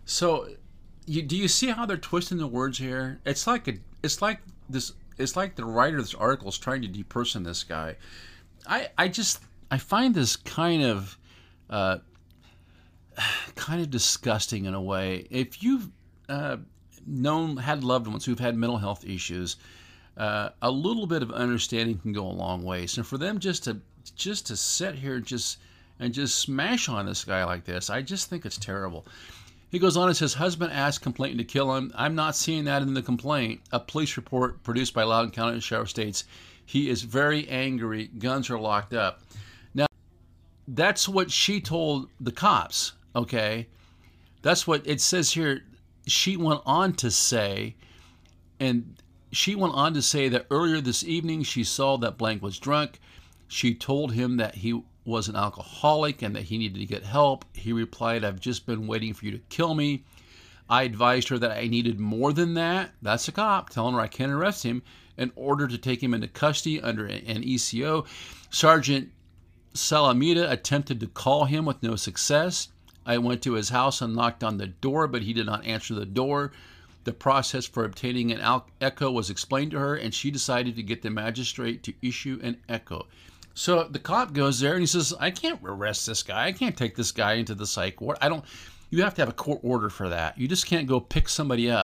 So, 0.05 0.49
you, 1.05 1.21
do 1.21 1.37
you 1.37 1.47
see 1.47 1.67
how 1.67 1.85
they're 1.85 1.97
twisting 1.97 2.37
the 2.37 2.47
words 2.47 2.77
here? 2.77 3.19
It's 3.25 3.47
like 3.47 3.67
a, 3.67 3.73
it's 4.03 4.21
like 4.21 4.39
this, 4.69 4.93
it's 5.17 5.35
like 5.35 5.55
the 5.55 5.65
writer 5.65 5.97
of 5.97 6.03
this 6.03 6.15
article 6.15 6.49
is 6.49 6.57
trying 6.57 6.81
to 6.81 6.87
deperson 6.87 7.43
this 7.43 7.63
guy. 7.63 7.95
I 8.67 8.89
I 8.97 9.07
just 9.07 9.41
I 9.71 9.77
find 9.77 10.13
this 10.13 10.35
kind 10.35 10.83
of 10.83 11.17
uh, 11.69 11.97
kind 13.55 13.81
of 13.81 13.89
disgusting 13.89 14.65
in 14.65 14.73
a 14.73 14.81
way. 14.81 15.27
If 15.29 15.63
you've 15.63 15.89
uh, 16.27 16.57
known, 17.05 17.57
had 17.57 17.83
loved 17.83 18.07
ones 18.07 18.25
who've 18.25 18.39
had 18.39 18.55
mental 18.55 18.77
health 18.77 19.05
issues, 19.05 19.57
uh, 20.17 20.49
a 20.61 20.69
little 20.69 21.07
bit 21.07 21.23
of 21.23 21.31
understanding 21.31 21.97
can 21.97 22.13
go 22.13 22.25
a 22.25 22.31
long 22.31 22.63
way. 22.63 22.87
So 22.87 23.03
for 23.03 23.17
them 23.17 23.39
just 23.39 23.63
to 23.65 23.79
just 24.15 24.47
to 24.47 24.57
sit 24.57 24.95
here 24.95 25.15
and 25.15 25.25
just 25.25 25.59
and 25.99 26.13
just 26.13 26.39
smash 26.39 26.89
on 26.89 27.05
this 27.05 27.23
guy 27.23 27.43
like 27.43 27.65
this, 27.65 27.89
I 27.89 28.01
just 28.01 28.29
think 28.29 28.45
it's 28.45 28.57
terrible. 28.57 29.05
He 29.69 29.77
goes 29.77 29.97
on 29.97 30.07
and 30.07 30.17
says, 30.17 30.33
husband 30.33 30.73
asked 30.73 31.01
complainant 31.01 31.39
to 31.39 31.45
kill 31.45 31.75
him. 31.75 31.91
I'm 31.93 32.15
not 32.15 32.35
seeing 32.35 32.63
that 32.65 32.81
in 32.81 32.95
the 32.95 33.03
complaint. 33.03 33.61
A 33.71 33.79
police 33.79 34.17
report 34.17 34.63
produced 34.63 34.95
by 34.95 35.03
Loudoun 35.03 35.31
County 35.31 35.59
Sheriff 35.59 35.89
states 35.89 36.23
he 36.65 36.89
is 36.89 37.03
very 37.03 37.47
angry. 37.49 38.07
Guns 38.07 38.49
are 38.49 38.59
locked 38.59 38.93
up. 38.93 39.21
Now, 39.73 39.85
that's 40.67 41.07
what 41.07 41.31
she 41.31 41.61
told 41.61 42.09
the 42.19 42.31
cops. 42.31 42.93
Okay, 43.15 43.67
that's 44.41 44.67
what 44.67 44.85
it 44.85 45.01
says 45.01 45.31
here. 45.31 45.63
She 46.07 46.37
went 46.37 46.61
on 46.65 46.93
to 46.93 47.11
say, 47.11 47.75
and 48.59 48.95
she 49.31 49.55
went 49.55 49.73
on 49.73 49.93
to 49.93 50.01
say 50.01 50.29
that 50.29 50.47
earlier 50.49 50.81
this 50.81 51.03
evening 51.03 51.43
she 51.43 51.63
saw 51.63 51.97
that 51.97 52.17
Blank 52.17 52.41
was 52.41 52.59
drunk. 52.59 52.99
She 53.47 53.73
told 53.73 54.13
him 54.13 54.37
that 54.37 54.55
he 54.55 54.81
was 55.05 55.27
an 55.27 55.35
alcoholic 55.35 56.21
and 56.21 56.35
that 56.35 56.43
he 56.43 56.57
needed 56.57 56.79
to 56.79 56.85
get 56.85 57.03
help. 57.03 57.45
He 57.53 57.73
replied, 57.73 58.23
I've 58.23 58.39
just 58.39 58.65
been 58.65 58.87
waiting 58.87 59.13
for 59.13 59.25
you 59.25 59.31
to 59.31 59.39
kill 59.49 59.73
me. 59.73 60.03
I 60.69 60.83
advised 60.83 61.29
her 61.29 61.39
that 61.39 61.51
I 61.51 61.67
needed 61.67 61.99
more 61.99 62.31
than 62.31 62.53
that. 62.53 62.91
That's 63.01 63.27
a 63.27 63.31
cop 63.31 63.71
telling 63.71 63.95
her 63.95 64.01
I 64.01 64.07
can't 64.07 64.31
arrest 64.31 64.63
him 64.63 64.83
in 65.17 65.31
order 65.35 65.67
to 65.67 65.77
take 65.77 66.01
him 66.01 66.13
into 66.13 66.27
custody 66.27 66.79
under 66.79 67.05
an 67.07 67.43
ECO. 67.43 68.05
Sergeant 68.51 69.09
Salamita 69.73 70.49
attempted 70.51 70.99
to 70.99 71.07
call 71.07 71.45
him 71.45 71.65
with 71.65 71.81
no 71.81 71.95
success. 71.95 72.69
I 73.09 73.17
went 73.17 73.41
to 73.41 73.53
his 73.53 73.69
house 73.69 74.01
and 74.01 74.15
knocked 74.15 74.43
on 74.43 74.59
the 74.59 74.67
door, 74.67 75.07
but 75.07 75.23
he 75.23 75.33
did 75.33 75.47
not 75.47 75.65
answer 75.65 75.95
the 75.95 76.05
door. 76.05 76.51
The 77.05 77.11
process 77.11 77.65
for 77.65 77.83
obtaining 77.83 78.31
an 78.31 78.61
ECO 78.79 79.09
was 79.09 79.31
explained 79.31 79.71
to 79.71 79.79
her, 79.79 79.95
and 79.95 80.13
she 80.13 80.29
decided 80.29 80.75
to 80.75 80.83
get 80.83 81.01
the 81.01 81.09
magistrate 81.09 81.81
to 81.83 81.93
issue 82.03 82.39
an 82.43 82.57
ECO. 82.69 83.07
So 83.55 83.85
the 83.85 83.97
cop 83.97 84.33
goes 84.33 84.59
there 84.59 84.73
and 84.73 84.81
he 84.81 84.85
says, 84.85 85.11
I 85.19 85.31
can't 85.31 85.59
arrest 85.65 86.05
this 86.05 86.21
guy. 86.21 86.45
I 86.45 86.51
can't 86.51 86.77
take 86.77 86.95
this 86.95 87.11
guy 87.11 87.33
into 87.33 87.55
the 87.55 87.65
psych 87.65 87.99
ward. 87.99 88.19
I 88.21 88.29
don't, 88.29 88.45
you 88.91 89.01
have 89.01 89.15
to 89.15 89.23
have 89.23 89.29
a 89.29 89.33
court 89.33 89.61
order 89.63 89.89
for 89.89 90.07
that. 90.09 90.37
You 90.37 90.47
just 90.47 90.67
can't 90.67 90.85
go 90.85 90.99
pick 90.99 91.27
somebody 91.27 91.67
up. 91.71 91.83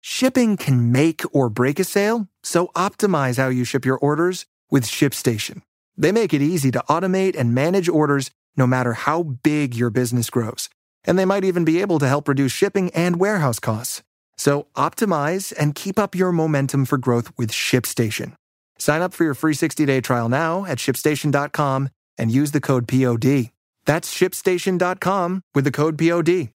Shipping 0.00 0.56
can 0.56 0.90
make 0.90 1.22
or 1.34 1.50
break 1.50 1.80
a 1.80 1.84
sale, 1.84 2.28
so 2.42 2.68
optimize 2.68 3.36
how 3.36 3.48
you 3.48 3.64
ship 3.64 3.84
your 3.84 3.98
orders 3.98 4.46
with 4.70 4.84
ShipStation. 4.84 5.60
They 5.98 6.12
make 6.12 6.32
it 6.32 6.40
easy 6.40 6.70
to 6.70 6.82
automate 6.88 7.38
and 7.38 7.54
manage 7.54 7.90
orders 7.90 8.30
no 8.56 8.66
matter 8.66 8.92
how 8.92 9.22
big 9.22 9.74
your 9.74 9.90
business 9.90 10.30
grows. 10.30 10.68
And 11.04 11.18
they 11.18 11.24
might 11.24 11.44
even 11.44 11.64
be 11.64 11.80
able 11.80 11.98
to 11.98 12.08
help 12.08 12.28
reduce 12.28 12.52
shipping 12.52 12.90
and 12.90 13.18
warehouse 13.18 13.58
costs. 13.58 14.02
So 14.36 14.66
optimize 14.76 15.52
and 15.58 15.74
keep 15.74 15.98
up 15.98 16.14
your 16.14 16.32
momentum 16.32 16.84
for 16.84 16.98
growth 16.98 17.32
with 17.36 17.50
ShipStation. 17.50 18.34
Sign 18.78 19.02
up 19.02 19.14
for 19.14 19.24
your 19.24 19.34
free 19.34 19.54
60-day 19.54 20.00
trial 20.00 20.28
now 20.28 20.64
at 20.64 20.78
shipstation.com 20.78 21.88
and 22.18 22.30
use 22.30 22.50
the 22.50 22.60
code 22.60 22.88
POD. 22.88 23.50
That's 23.84 24.12
shipstation.com 24.12 25.42
with 25.54 25.64
the 25.64 25.70
code 25.70 25.98
POD. 25.98 26.50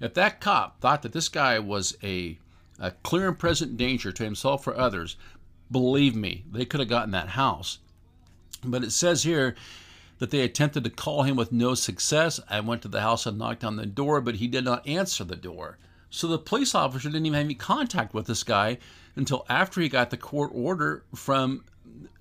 If 0.00 0.14
that 0.14 0.40
cop 0.40 0.80
thought 0.80 1.02
that 1.02 1.12
this 1.12 1.28
guy 1.28 1.58
was 1.58 1.96
a, 2.02 2.38
a 2.78 2.90
clear 2.90 3.28
and 3.28 3.38
present 3.38 3.76
danger 3.76 4.10
to 4.10 4.24
himself 4.24 4.66
or 4.66 4.76
others, 4.76 5.16
believe 5.70 6.16
me, 6.16 6.44
they 6.50 6.64
could 6.64 6.80
have 6.80 6.88
gotten 6.88 7.12
that 7.12 7.28
house. 7.28 7.78
But 8.64 8.84
it 8.84 8.92
says 8.92 9.22
here 9.22 9.54
that 10.22 10.30
they 10.30 10.42
attempted 10.42 10.84
to 10.84 10.88
call 10.90 11.24
him 11.24 11.34
with 11.34 11.50
no 11.50 11.74
success. 11.74 12.38
I 12.48 12.60
went 12.60 12.82
to 12.82 12.88
the 12.88 13.00
house 13.00 13.26
and 13.26 13.36
knocked 13.36 13.64
on 13.64 13.74
the 13.74 13.84
door, 13.84 14.20
but 14.20 14.36
he 14.36 14.46
did 14.46 14.64
not 14.64 14.86
answer 14.86 15.24
the 15.24 15.34
door. 15.34 15.78
So 16.10 16.28
the 16.28 16.38
police 16.38 16.76
officer 16.76 17.08
didn't 17.08 17.26
even 17.26 17.36
have 17.36 17.44
any 17.44 17.56
contact 17.56 18.14
with 18.14 18.26
this 18.26 18.44
guy 18.44 18.78
until 19.16 19.44
after 19.48 19.80
he 19.80 19.88
got 19.88 20.10
the 20.10 20.16
court 20.16 20.52
order 20.54 21.02
from 21.12 21.64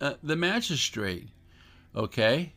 uh, 0.01 0.15
the 0.23 0.35
magistrate. 0.35 1.29
Okay? 1.95 2.53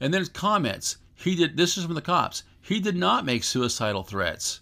And 0.00 0.14
then 0.14 0.24
comments. 0.28 0.96
He 1.14 1.34
did 1.34 1.58
this 1.58 1.76
is 1.76 1.84
from 1.84 1.92
the 1.92 2.00
cops. 2.00 2.44
He 2.62 2.80
did 2.80 2.96
not 2.96 3.26
make 3.26 3.44
suicidal 3.44 4.02
threats. 4.02 4.60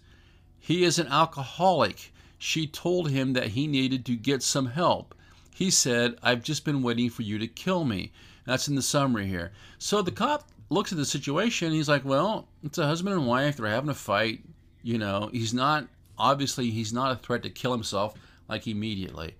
He 0.59 0.83
is 0.83 0.99
an 0.99 1.07
alcoholic. 1.07 2.11
She 2.37 2.67
told 2.67 3.09
him 3.09 3.31
that 3.31 3.51
he 3.51 3.67
needed 3.67 4.05
to 4.07 4.17
get 4.17 4.43
some 4.43 4.65
help. 4.65 5.15
He 5.55 5.71
said, 5.71 6.17
I've 6.21 6.43
just 6.43 6.65
been 6.65 6.81
waiting 6.81 7.09
for 7.09 7.21
you 7.21 7.39
to 7.39 7.47
kill 7.47 7.85
me. 7.85 8.11
That's 8.49 8.67
in 8.67 8.73
the 8.73 8.81
summary 8.81 9.27
here. 9.27 9.51
So 9.77 10.01
the 10.01 10.09
cop 10.09 10.49
looks 10.71 10.91
at 10.91 10.97
the 10.97 11.05
situation. 11.05 11.71
He's 11.71 11.87
like, 11.87 12.03
well, 12.03 12.47
it's 12.63 12.79
a 12.79 12.87
husband 12.87 13.13
and 13.13 13.27
wife. 13.27 13.57
They're 13.57 13.67
having 13.67 13.91
a 13.91 13.93
fight. 13.93 14.43
You 14.81 14.97
know, 14.97 15.29
he's 15.31 15.53
not, 15.53 15.85
obviously, 16.17 16.71
he's 16.71 16.91
not 16.91 17.11
a 17.11 17.15
threat 17.17 17.43
to 17.43 17.51
kill 17.51 17.71
himself 17.71 18.15
like 18.47 18.65
immediately. 18.67 19.35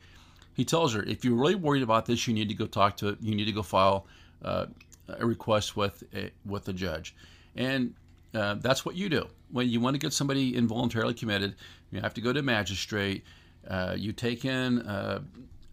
He 0.53 0.63
tells 0.63 0.93
her, 0.93 1.01
if 1.01 1.25
you're 1.25 1.33
really 1.33 1.55
worried 1.55 1.81
about 1.81 2.05
this, 2.05 2.27
you 2.27 2.35
need 2.35 2.49
to 2.49 2.53
go 2.53 2.67
talk 2.67 2.97
to, 2.97 3.17
you 3.19 3.33
need 3.33 3.45
to 3.45 3.51
go 3.51 3.63
file 3.63 4.05
uh, 4.43 4.67
a 5.07 5.25
request 5.25 5.75
with, 5.75 6.03
a, 6.13 6.29
with 6.45 6.65
the 6.65 6.73
judge. 6.73 7.15
And 7.55 7.95
uh, 8.35 8.57
that's 8.59 8.85
what 8.85 8.93
you 8.95 9.09
do. 9.09 9.27
When 9.51 9.67
you 9.69 9.79
want 9.79 9.95
to 9.95 9.99
get 9.99 10.13
somebody 10.13 10.55
involuntarily 10.55 11.15
committed, 11.15 11.55
you 11.89 11.99
have 11.99 12.13
to 12.13 12.21
go 12.21 12.31
to 12.31 12.41
a 12.41 12.43
magistrate. 12.43 13.23
Uh, 13.67 13.95
you 13.97 14.11
take 14.11 14.45
in 14.45 14.81
uh, 14.83 15.21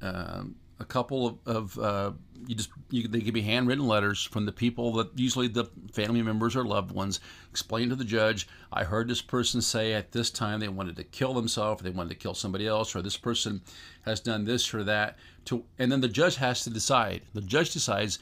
um, 0.00 0.54
a 0.78 0.84
couple 0.84 1.26
of, 1.26 1.38
of 1.46 1.78
uh, 1.78 2.12
you 2.46 2.54
just 2.54 2.70
you, 2.90 3.08
they 3.08 3.20
give 3.20 3.36
you 3.36 3.42
handwritten 3.42 3.86
letters 3.86 4.22
from 4.22 4.44
the 4.44 4.52
people 4.52 4.92
that 4.92 5.18
usually 5.18 5.48
the 5.48 5.64
family 5.92 6.22
members 6.22 6.54
or 6.54 6.64
loved 6.64 6.92
ones. 6.92 7.20
Explain 7.50 7.88
to 7.88 7.96
the 7.96 8.04
judge 8.04 8.46
i 8.72 8.84
heard 8.84 9.08
this 9.08 9.22
person 9.22 9.62
say 9.62 9.94
at 9.94 10.12
this 10.12 10.30
time 10.30 10.60
they 10.60 10.68
wanted 10.68 10.96
to 10.96 11.04
kill 11.04 11.32
themselves 11.32 11.82
they 11.82 11.90
wanted 11.90 12.10
to 12.10 12.14
kill 12.14 12.34
somebody 12.34 12.66
else 12.66 12.94
or 12.94 13.00
this 13.00 13.16
person 13.16 13.62
has 14.02 14.20
done 14.20 14.44
this 14.44 14.74
or 14.74 14.84
that 14.84 15.16
to 15.46 15.64
and 15.78 15.90
then 15.90 16.00
the 16.00 16.08
judge 16.08 16.36
has 16.36 16.62
to 16.64 16.70
decide. 16.70 17.22
The 17.32 17.40
judge 17.40 17.72
decides 17.72 18.18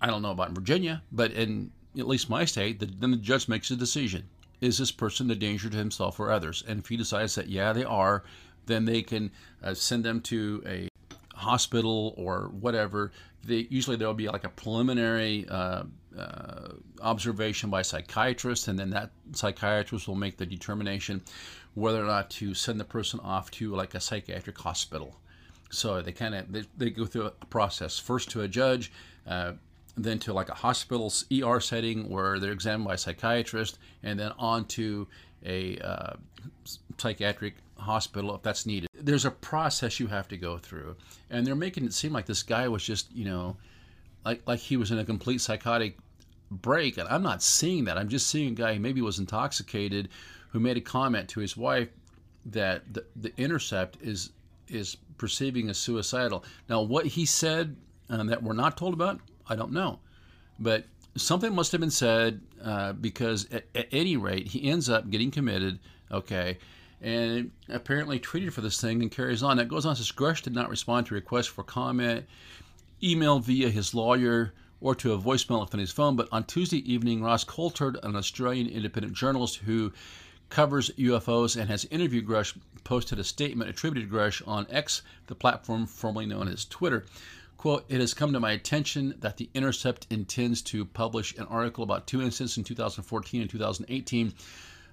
i 0.00 0.06
don't 0.06 0.22
know 0.22 0.30
about 0.30 0.48
in 0.48 0.54
virginia 0.54 1.02
but 1.12 1.32
in 1.32 1.70
at 1.98 2.08
least 2.08 2.30
my 2.30 2.44
state 2.44 2.80
the, 2.80 2.86
then 2.86 3.10
the 3.10 3.16
judge 3.16 3.48
makes 3.48 3.70
a 3.70 3.76
decision. 3.76 4.24
Is 4.60 4.78
this 4.78 4.92
person 4.92 5.30
a 5.30 5.34
danger 5.34 5.68
to 5.68 5.76
himself 5.76 6.18
or 6.18 6.30
others? 6.30 6.64
And 6.66 6.80
if 6.80 6.88
he 6.88 6.96
decides 6.96 7.34
that 7.34 7.48
yeah 7.48 7.72
they 7.72 7.84
are 7.84 8.24
then 8.66 8.86
they 8.86 9.02
can 9.02 9.30
uh, 9.62 9.74
send 9.74 10.04
them 10.04 10.22
to 10.22 10.62
a 10.66 10.88
hospital 11.44 12.14
or 12.16 12.50
whatever, 12.60 13.12
they, 13.44 13.66
usually 13.70 13.96
there'll 13.96 14.14
be 14.14 14.28
like 14.28 14.44
a 14.44 14.48
preliminary 14.48 15.46
uh, 15.48 15.84
uh, 16.18 16.68
observation 17.02 17.70
by 17.70 17.80
a 17.80 17.84
psychiatrist, 17.84 18.68
and 18.68 18.78
then 18.78 18.90
that 18.90 19.10
psychiatrist 19.32 20.08
will 20.08 20.14
make 20.14 20.36
the 20.36 20.46
determination 20.46 21.22
whether 21.74 22.02
or 22.02 22.06
not 22.06 22.30
to 22.30 22.54
send 22.54 22.78
the 22.80 22.84
person 22.84 23.20
off 23.20 23.50
to 23.50 23.74
like 23.74 23.94
a 23.94 24.00
psychiatric 24.00 24.58
hospital. 24.58 25.16
So 25.70 26.00
they 26.02 26.12
kind 26.12 26.34
of 26.34 26.52
they, 26.52 26.62
they, 26.76 26.90
go 26.90 27.04
through 27.04 27.26
a 27.26 27.30
process 27.30 27.98
first 27.98 28.30
to 28.30 28.42
a 28.42 28.48
judge, 28.48 28.92
uh, 29.26 29.52
then 29.96 30.18
to 30.20 30.32
like 30.32 30.48
a 30.48 30.54
hospital 30.54 31.12
ER 31.32 31.60
setting 31.60 32.08
where 32.08 32.38
they're 32.38 32.52
examined 32.52 32.86
by 32.86 32.94
a 32.94 32.98
psychiatrist, 32.98 33.78
and 34.02 34.18
then 34.18 34.32
on 34.38 34.66
to 34.66 35.06
a 35.44 35.78
uh, 35.78 36.14
psychiatric 36.96 37.54
hospital 37.76 38.34
if 38.34 38.42
that's 38.42 38.66
needed. 38.66 38.88
There's 39.04 39.24
a 39.24 39.30
process 39.30 40.00
you 40.00 40.06
have 40.08 40.28
to 40.28 40.36
go 40.36 40.58
through, 40.58 40.96
and 41.30 41.46
they're 41.46 41.54
making 41.54 41.84
it 41.84 41.92
seem 41.92 42.12
like 42.12 42.26
this 42.26 42.42
guy 42.42 42.68
was 42.68 42.82
just, 42.82 43.12
you 43.12 43.24
know, 43.24 43.56
like 44.24 44.42
like 44.46 44.60
he 44.60 44.76
was 44.76 44.90
in 44.90 44.98
a 44.98 45.04
complete 45.04 45.40
psychotic 45.40 45.98
break, 46.50 46.96
and 46.98 47.08
I'm 47.08 47.22
not 47.22 47.42
seeing 47.42 47.84
that. 47.84 47.98
I'm 47.98 48.08
just 48.08 48.28
seeing 48.28 48.52
a 48.52 48.56
guy 48.56 48.74
who 48.74 48.80
maybe 48.80 49.02
was 49.02 49.18
intoxicated, 49.18 50.08
who 50.50 50.60
made 50.60 50.76
a 50.76 50.80
comment 50.80 51.28
to 51.30 51.40
his 51.40 51.56
wife 51.56 51.88
that 52.46 52.92
the, 52.92 53.04
the 53.16 53.32
intercept 53.36 53.98
is 54.02 54.30
is 54.68 54.96
perceiving 55.18 55.68
as 55.68 55.78
suicidal. 55.78 56.44
Now, 56.68 56.82
what 56.82 57.06
he 57.06 57.26
said 57.26 57.76
um, 58.08 58.26
that 58.28 58.42
we're 58.42 58.54
not 58.54 58.76
told 58.76 58.94
about, 58.94 59.20
I 59.48 59.56
don't 59.56 59.72
know, 59.72 60.00
but 60.58 60.84
something 61.16 61.54
must 61.54 61.72
have 61.72 61.80
been 61.80 61.90
said 61.90 62.40
uh, 62.62 62.92
because 62.94 63.50
at, 63.52 63.66
at 63.74 63.88
any 63.92 64.16
rate, 64.16 64.48
he 64.48 64.70
ends 64.70 64.88
up 64.88 65.10
getting 65.10 65.30
committed. 65.30 65.78
Okay, 66.10 66.58
and 67.04 67.50
apparently 67.68 68.18
treated 68.18 68.54
for 68.54 68.62
this 68.62 68.80
thing 68.80 69.02
and 69.02 69.10
carries 69.10 69.42
on. 69.42 69.58
It 69.58 69.68
goes 69.68 69.84
on 69.84 69.94
says 69.94 70.10
Grusch 70.10 70.42
did 70.42 70.54
not 70.54 70.70
respond 70.70 71.06
to 71.06 71.14
requests 71.14 71.46
for 71.46 71.62
comment, 71.62 72.24
email 73.02 73.38
via 73.38 73.68
his 73.68 73.94
lawyer, 73.94 74.54
or 74.80 74.94
to 74.94 75.12
a 75.12 75.18
voicemail 75.18 75.60
left 75.60 75.74
on 75.74 75.80
his 75.80 75.92
phone. 75.92 76.16
But 76.16 76.28
on 76.32 76.44
Tuesday 76.44 76.78
evening, 76.90 77.22
Ross 77.22 77.44
Coulthart, 77.44 78.02
an 78.02 78.16
Australian 78.16 78.68
independent 78.68 79.12
journalist 79.12 79.56
who 79.56 79.92
covers 80.48 80.90
UFOs 80.92 81.60
and 81.60 81.68
has 81.68 81.84
interviewed 81.86 82.26
Grusch, 82.26 82.56
posted 82.84 83.18
a 83.18 83.24
statement 83.24 83.68
attributed 83.68 84.10
to 84.10 84.16
Grusch 84.16 84.46
on 84.48 84.66
X, 84.70 85.02
the 85.26 85.34
platform 85.34 85.86
formerly 85.86 86.24
known 86.24 86.48
as 86.48 86.64
Twitter. 86.64 87.04
Quote, 87.58 87.84
it 87.88 88.00
has 88.00 88.14
come 88.14 88.32
to 88.32 88.40
my 88.40 88.52
attention 88.52 89.14
that 89.20 89.36
The 89.36 89.50
Intercept 89.54 90.06
intends 90.10 90.62
to 90.62 90.84
publish 90.86 91.36
an 91.36 91.46
article 91.46 91.84
about 91.84 92.06
two 92.06 92.22
incidents 92.22 92.56
in 92.56 92.64
2014 92.64 93.42
and 93.42 93.50
2018 93.50 94.32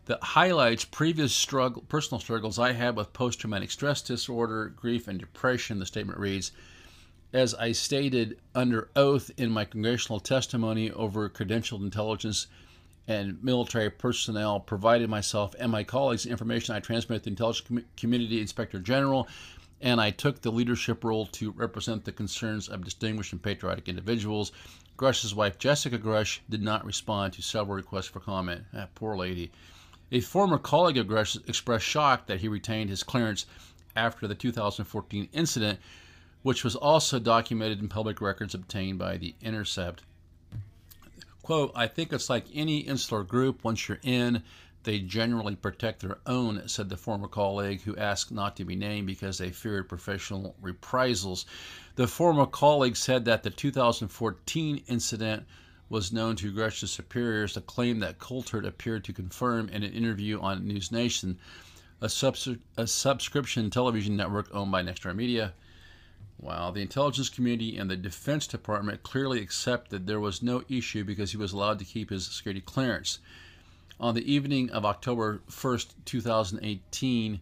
that 0.05 0.23
highlights 0.23 0.85
previous 0.85 1.33
struggle, 1.33 1.83
personal 1.87 2.19
struggles 2.19 2.57
I 2.57 2.73
had 2.73 2.95
with 2.95 3.13
post 3.13 3.39
traumatic 3.39 3.71
stress 3.71 4.01
disorder, 4.01 4.69
grief, 4.75 5.07
and 5.07 5.19
depression. 5.19 5.79
The 5.79 5.85
statement 5.85 6.19
reads 6.19 6.51
As 7.33 7.53
I 7.55 7.71
stated 7.71 8.39
under 8.55 8.89
oath 8.95 9.31
in 9.37 9.51
my 9.51 9.65
congressional 9.65 10.19
testimony 10.19 10.91
over 10.91 11.29
credentialed 11.29 11.83
intelligence 11.83 12.47
and 13.07 13.43
military 13.43 13.89
personnel, 13.89 14.59
provided 14.59 15.09
myself 15.09 15.55
and 15.59 15.71
my 15.71 15.83
colleagues 15.83 16.25
information 16.25 16.75
I 16.75 16.79
transmitted 16.79 17.19
to 17.21 17.23
the 17.25 17.31
intelligence 17.31 17.67
com- 17.67 17.85
community 17.97 18.41
inspector 18.41 18.79
general, 18.79 19.27
and 19.81 19.99
I 19.99 20.11
took 20.11 20.41
the 20.41 20.51
leadership 20.51 21.03
role 21.03 21.25
to 21.27 21.51
represent 21.51 22.05
the 22.05 22.11
concerns 22.11 22.69
of 22.69 22.83
distinguished 22.83 23.33
and 23.33 23.41
patriotic 23.41 23.89
individuals. 23.89 24.51
Grusch's 24.97 25.33
wife, 25.33 25.57
Jessica 25.57 25.97
Grusch, 25.97 26.39
did 26.49 26.61
not 26.61 26.85
respond 26.85 27.33
to 27.33 27.41
several 27.41 27.75
requests 27.75 28.07
for 28.07 28.19
comment. 28.19 28.63
That 28.73 28.93
poor 28.93 29.17
lady. 29.17 29.51
A 30.11 30.19
former 30.19 30.57
colleague 30.57 30.97
expressed 30.97 31.85
shock 31.85 32.27
that 32.27 32.41
he 32.41 32.49
retained 32.49 32.89
his 32.89 33.01
clearance 33.01 33.45
after 33.95 34.27
the 34.27 34.35
2014 34.35 35.29
incident, 35.31 35.79
which 36.41 36.63
was 36.63 36.75
also 36.75 37.17
documented 37.17 37.79
in 37.79 37.87
public 37.87 38.19
records 38.19 38.53
obtained 38.53 38.99
by 38.99 39.17
The 39.17 39.35
Intercept. 39.41 40.03
Quote, 41.41 41.71
I 41.75 41.87
think 41.87 42.11
it's 42.11 42.29
like 42.29 42.45
any 42.53 42.79
insular 42.79 43.23
group. 43.23 43.63
Once 43.63 43.87
you're 43.87 43.99
in, 44.03 44.43
they 44.83 44.99
generally 44.99 45.55
protect 45.55 46.01
their 46.01 46.17
own, 46.25 46.67
said 46.67 46.89
the 46.89 46.97
former 46.97 47.27
colleague 47.27 47.81
who 47.81 47.95
asked 47.95 48.31
not 48.31 48.57
to 48.57 48.65
be 48.65 48.75
named 48.75 49.07
because 49.07 49.37
they 49.37 49.51
feared 49.51 49.87
professional 49.87 50.55
reprisals. 50.61 51.45
The 51.95 52.07
former 52.07 52.45
colleague 52.45 52.97
said 52.97 53.25
that 53.25 53.43
the 53.43 53.49
2014 53.49 54.83
incident 54.87 55.45
was 55.91 56.13
known 56.13 56.37
to 56.37 56.53
Grusch's 56.53 56.89
superiors, 56.89 57.57
a 57.57 57.61
claim 57.61 57.99
that 57.99 58.17
Coulthart 58.17 58.65
appeared 58.65 59.03
to 59.03 59.11
confirm 59.11 59.67
in 59.67 59.83
an 59.83 59.91
interview 59.91 60.39
on 60.39 60.65
News 60.65 60.89
Nation, 60.89 61.37
a, 61.99 62.07
subs- 62.07 62.47
a 62.77 62.87
subscription 62.87 63.69
television 63.69 64.15
network 64.15 64.47
owned 64.55 64.71
by 64.71 64.81
Nexstar 64.81 65.13
Media. 65.13 65.53
While 66.37 66.71
the 66.71 66.81
intelligence 66.81 67.27
community 67.27 67.77
and 67.77 67.91
the 67.91 67.97
Defense 67.97 68.47
Department 68.47 69.03
clearly 69.03 69.41
accepted 69.41 70.07
there 70.07 70.21
was 70.21 70.41
no 70.41 70.63
issue 70.69 71.03
because 71.03 71.31
he 71.31 71.37
was 71.37 71.51
allowed 71.51 71.77
to 71.79 71.85
keep 71.85 72.09
his 72.09 72.25
security 72.25 72.61
clearance. 72.61 73.19
On 73.99 74.15
the 74.15 74.33
evening 74.33 74.69
of 74.69 74.85
October 74.85 75.41
1st, 75.49 75.89
2018, 76.05 77.41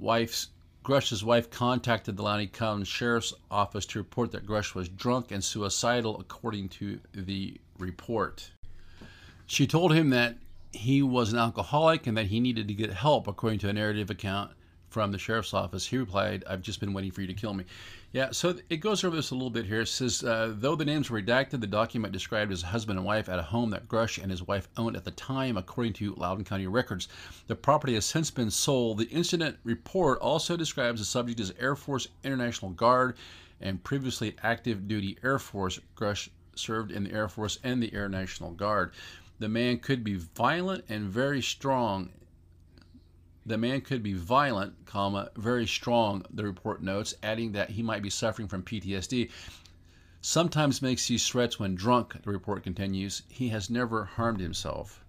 wife's 0.00 0.48
Grusch's 0.84 1.22
wife 1.22 1.48
contacted 1.48 2.16
the 2.16 2.22
Loudoun 2.22 2.48
County 2.48 2.84
Sheriff's 2.84 3.34
Office 3.52 3.86
to 3.86 3.98
report 3.98 4.32
that 4.32 4.46
Grusch 4.46 4.74
was 4.74 4.88
drunk 4.88 5.30
and 5.30 5.44
suicidal, 5.44 6.18
according 6.18 6.70
to 6.70 6.98
the 7.12 7.60
report. 7.78 8.50
She 9.46 9.66
told 9.66 9.94
him 9.94 10.10
that 10.10 10.36
he 10.72 11.02
was 11.02 11.32
an 11.32 11.38
alcoholic 11.38 12.06
and 12.06 12.16
that 12.16 12.26
he 12.26 12.40
needed 12.40 12.68
to 12.68 12.74
get 12.74 12.92
help, 12.92 13.26
according 13.26 13.58
to 13.60 13.68
a 13.68 13.72
narrative 13.72 14.10
account 14.10 14.52
from 14.90 15.12
the 15.12 15.18
sheriff's 15.18 15.54
office. 15.54 15.86
He 15.86 15.98
replied, 15.98 16.44
I've 16.48 16.62
just 16.62 16.80
been 16.80 16.92
waiting 16.92 17.10
for 17.10 17.20
you 17.20 17.26
to 17.26 17.34
kill 17.34 17.54
me. 17.54 17.64
Yeah, 18.12 18.30
so 18.30 18.54
it 18.70 18.78
goes 18.78 19.04
over 19.04 19.14
this 19.14 19.30
a 19.30 19.34
little 19.34 19.50
bit 19.50 19.66
here. 19.66 19.82
It 19.82 19.88
says, 19.88 20.24
uh, 20.24 20.54
though 20.56 20.76
the 20.76 20.84
names 20.84 21.10
were 21.10 21.20
redacted, 21.20 21.60
the 21.60 21.66
document 21.66 22.12
described 22.12 22.50
his 22.50 22.62
husband 22.62 22.98
and 22.98 23.06
wife 23.06 23.28
at 23.28 23.38
a 23.38 23.42
home 23.42 23.70
that 23.70 23.86
Grusch 23.86 24.20
and 24.20 24.30
his 24.30 24.46
wife 24.46 24.68
owned 24.78 24.96
at 24.96 25.04
the 25.04 25.10
time, 25.10 25.58
according 25.58 25.92
to 25.94 26.14
Loudoun 26.14 26.44
County 26.44 26.66
records. 26.66 27.08
The 27.48 27.54
property 27.56 27.94
has 27.94 28.06
since 28.06 28.30
been 28.30 28.50
sold. 28.50 28.98
The 28.98 29.08
incident 29.08 29.58
report 29.62 30.20
also 30.20 30.56
describes 30.56 31.00
the 31.00 31.06
subject 31.06 31.38
as 31.40 31.52
Air 31.60 31.76
Force 31.76 32.08
International 32.24 32.70
Guard 32.70 33.16
and 33.60 33.82
previously 33.84 34.36
active 34.42 34.88
duty 34.88 35.18
Air 35.22 35.38
Force. 35.38 35.78
Grusch 35.96 36.30
served 36.58 36.90
in 36.90 37.04
the 37.04 37.12
Air 37.12 37.28
Force 37.28 37.58
and 37.62 37.82
the 37.82 37.94
Air 37.94 38.08
National 38.08 38.50
Guard. 38.50 38.92
The 39.38 39.48
man 39.48 39.78
could 39.78 40.02
be 40.02 40.14
violent 40.14 40.84
and 40.88 41.08
very 41.08 41.40
strong. 41.40 42.10
The 43.46 43.56
man 43.56 43.80
could 43.80 44.02
be 44.02 44.12
violent, 44.12 44.74
comma, 44.84 45.30
very 45.36 45.66
strong, 45.66 46.24
the 46.30 46.44
report 46.44 46.82
notes, 46.82 47.14
adding 47.22 47.52
that 47.52 47.70
he 47.70 47.82
might 47.82 48.02
be 48.02 48.10
suffering 48.10 48.48
from 48.48 48.62
PTSD. 48.62 49.30
Sometimes 50.20 50.82
makes 50.82 51.06
these 51.06 51.26
threats 51.26 51.58
when 51.58 51.74
drunk, 51.76 52.22
the 52.22 52.30
report 52.30 52.64
continues. 52.64 53.22
He 53.28 53.48
has 53.48 53.70
never 53.70 54.04
harmed 54.04 54.40
himself. 54.40 55.04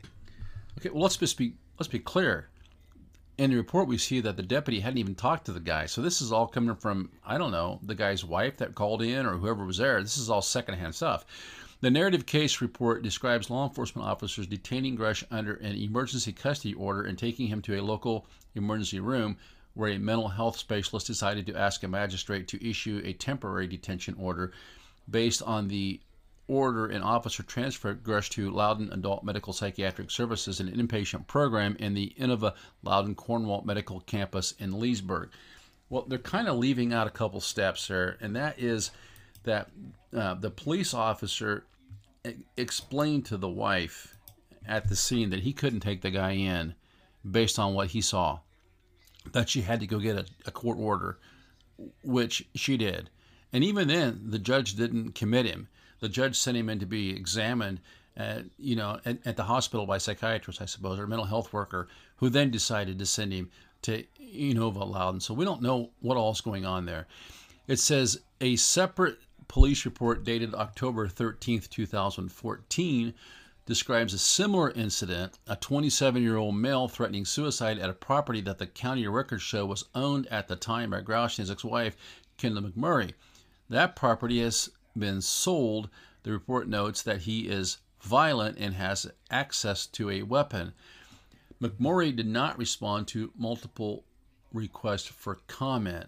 Okay, 0.78 0.90
well 0.90 1.02
let's 1.02 1.18
just 1.18 1.38
be 1.38 1.56
let's 1.80 1.88
be 1.88 2.00
clear. 2.00 2.48
In 3.40 3.52
the 3.52 3.56
report 3.56 3.88
we 3.88 3.98
see 3.98 4.20
that 4.20 4.36
the 4.36 4.44
deputy 4.44 4.82
hadn't 4.82 4.98
even 4.98 5.16
talked 5.16 5.46
to 5.46 5.54
the 5.54 5.62
guy. 5.62 5.86
So 5.86 6.02
this 6.02 6.22
is 6.22 6.34
all 6.34 6.46
coming 6.46 6.76
from 6.76 7.10
I 7.26 7.38
don't 7.38 7.54
know, 7.54 7.80
the 7.82 7.96
guy's 7.96 8.26
wife 8.26 8.58
that 8.58 8.76
called 8.76 9.02
in 9.02 9.26
or 9.26 9.38
whoever 9.38 9.64
was 9.64 9.78
there. 9.78 10.04
This 10.04 10.18
is 10.18 10.30
all 10.30 10.42
secondhand 10.42 10.94
stuff. 10.94 11.26
The 11.80 11.90
narrative 11.90 12.26
case 12.26 12.60
report 12.60 13.02
describes 13.02 13.50
law 13.50 13.66
enforcement 13.66 14.06
officers 14.06 14.46
detaining 14.46 14.98
Grusch 14.98 15.24
under 15.32 15.54
an 15.54 15.78
emergency 15.78 16.34
custody 16.34 16.74
order 16.74 17.04
and 17.04 17.18
taking 17.18 17.48
him 17.48 17.62
to 17.62 17.80
a 17.80 17.82
local 17.82 18.28
emergency 18.56 19.00
room 19.00 19.38
where 19.74 19.92
a 19.92 19.98
mental 19.98 20.28
health 20.28 20.58
specialist 20.58 21.08
decided 21.08 21.46
to 21.46 21.56
ask 21.56 21.82
a 21.84 21.88
magistrate 21.88 22.50
to 22.50 22.70
issue 22.70 23.02
a 23.06 23.14
temporary 23.14 23.68
detention 23.68 24.16
order 24.20 24.52
based 25.10 25.42
on 25.44 25.70
the 25.70 26.02
order 26.50 26.88
an 26.88 27.02
officer 27.02 27.44
transferred 27.44 28.04
to 28.04 28.52
Loudoun 28.52 28.90
Adult 28.92 29.24
Medical 29.24 29.54
Psychiatric 29.54 30.12
Services, 30.12 30.60
an 30.60 30.68
inpatient 30.68 31.28
program 31.28 31.78
in 31.80 31.94
the 31.94 32.14
Inova 32.20 32.56
Loudoun 32.84 33.16
Cornwall 33.16 33.62
Medical 33.64 34.02
Campus 34.02 34.54
in 34.60 34.80
Leesburg. 34.80 35.30
Well, 35.90 36.06
they're 36.08 36.18
kind 36.18 36.48
of 36.48 36.58
leaving 36.58 36.92
out 36.92 37.08
a 37.08 37.12
couple 37.12 37.40
steps 37.40 37.88
there, 37.88 38.18
and 38.20 38.36
that 38.36 38.60
is 38.60 38.92
that 39.44 39.70
uh, 40.16 40.34
the 40.34 40.50
police 40.50 40.94
officer 40.94 41.66
explained 42.58 43.26
to 43.28 43.38
the 43.38 43.48
wife 43.48 44.18
at 44.68 44.90
the 44.90 44.96
scene 44.96 45.30
that 45.30 45.42
he 45.42 45.54
couldn't 45.54 45.80
take 45.80 46.02
the 46.02 46.12
guy 46.12 46.32
in 46.32 46.76
based 47.30 47.58
on 47.58 47.74
what 47.74 47.88
he 47.90 48.02
saw, 48.02 48.40
that 49.32 49.50
she 49.50 49.62
had 49.62 49.80
to 49.80 49.88
go 49.88 50.00
get 50.00 50.18
a, 50.18 50.26
a 50.46 50.52
court 50.52 50.78
order, 50.78 51.18
which 52.04 52.46
she 52.56 52.76
did. 52.78 53.10
And 53.52 53.64
even 53.64 53.88
then, 53.88 54.22
the 54.26 54.40
judge 54.40 54.76
didn't 54.76 55.16
commit 55.16 55.46
him. 55.46 55.68
The 56.00 56.10
judge 56.10 56.38
sent 56.38 56.58
him 56.58 56.70
in 56.70 56.80
to 56.80 56.86
be 56.86 57.12
examined, 57.12 57.80
at, 58.16 58.46
you 58.58 58.76
know, 58.76 59.00
at, 59.06 59.26
at 59.26 59.38
the 59.38 59.44
hospital 59.44 59.86
by 59.86 59.98
a 59.98 60.00
psychiatrist, 60.00 60.62
I 60.62 60.66
suppose, 60.66 61.00
or 61.00 61.04
a 61.04 61.08
mental 61.08 61.26
health 61.26 61.54
worker, 61.54 61.88
who 62.18 62.30
then 62.30 62.52
decided 62.52 63.00
to 63.00 63.06
send 63.06 63.34
him 63.34 63.50
to 63.84 64.04
Inova 64.20 64.88
Loudoun. 64.88 65.22
So 65.22 65.34
we 65.34 65.46
don't 65.46 65.62
know 65.62 65.92
what 66.02 66.18
all's 66.18 66.42
going 66.42 66.66
on 66.66 66.86
there. 66.86 67.08
It 67.68 67.80
says 67.80 68.22
a 68.42 68.56
separate 68.56 69.20
police 69.48 69.86
report 69.86 70.24
dated 70.24 70.54
October 70.54 71.08
13, 71.08 71.62
2014, 71.70 73.14
describes 73.66 74.16
a 74.16 74.18
similar 74.18 74.72
incident 74.72 75.38
a 75.48 75.56
27 75.56 76.24
year 76.24 76.38
old 76.38 76.56
male 76.56 76.88
threatening 76.88 77.26
suicide 77.26 77.78
at 77.78 77.90
a 77.90 77.94
property 77.94 78.42
that 78.42 78.58
the 78.58 78.66
county 78.66 79.08
records 79.08 79.44
show 79.44 79.66
was 79.66 79.86
owned 79.94 80.26
at 80.28 80.48
the 80.48 80.56
time 80.56 80.90
by 80.90 81.02
Grusch 81.02 81.38
and 81.38 81.44
his 81.44 81.52
ex 81.52 81.64
wife, 81.64 81.96
Kendall 82.38 82.64
McMurray. 82.64 83.14
That 83.70 83.96
property 83.96 84.42
has 84.42 84.72
been 84.98 85.22
sold. 85.22 85.90
The 86.24 86.32
report 86.32 86.68
notes 86.68 87.02
that 87.04 87.22
he 87.22 87.48
is 87.48 87.78
violent 88.02 88.58
and 88.58 88.74
has 88.76 89.10
access 89.30 89.86
to 89.88 90.10
a 90.10 90.24
weapon. 90.24 90.74
McMurray 91.62 92.16
did 92.16 92.28
not 92.28 92.58
respond 92.58 93.08
to 93.10 93.32
multiple 93.38 94.06
requests 94.54 95.08
for 95.08 95.36
comment. 95.48 96.08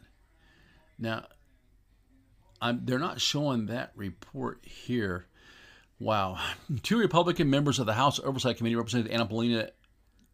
Now, 0.98 1.26
I'm, 2.62 2.82
they're 2.86 3.00
not 3.00 3.20
showing 3.20 3.66
that 3.66 3.92
report 3.96 4.64
here. 4.66 5.26
Wow. 6.00 6.40
Two 6.84 7.00
Republican 7.00 7.50
members 7.50 7.80
of 7.80 7.86
the 7.86 7.94
House 7.94 8.20
Oversight 8.20 8.58
Committee, 8.58 8.76
Representative 8.76 9.14
Anna 9.14 9.26
Paulina 9.26 9.70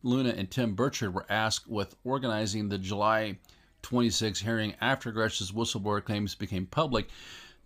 Luna 0.04 0.30
and 0.30 0.50
Tim 0.50 0.76
Burchett, 0.76 1.12
were 1.12 1.26
asked 1.30 1.68
with 1.68 1.96
organizing 2.04 2.70
the 2.70 2.78
July 2.78 3.38
26 3.82 4.40
hearing 4.42 4.76
after 4.80 5.12
Grusch's 5.12 5.52
whistleblower 5.52 6.04
claims 6.04 6.36
became 6.36 6.66
public. 6.66 7.10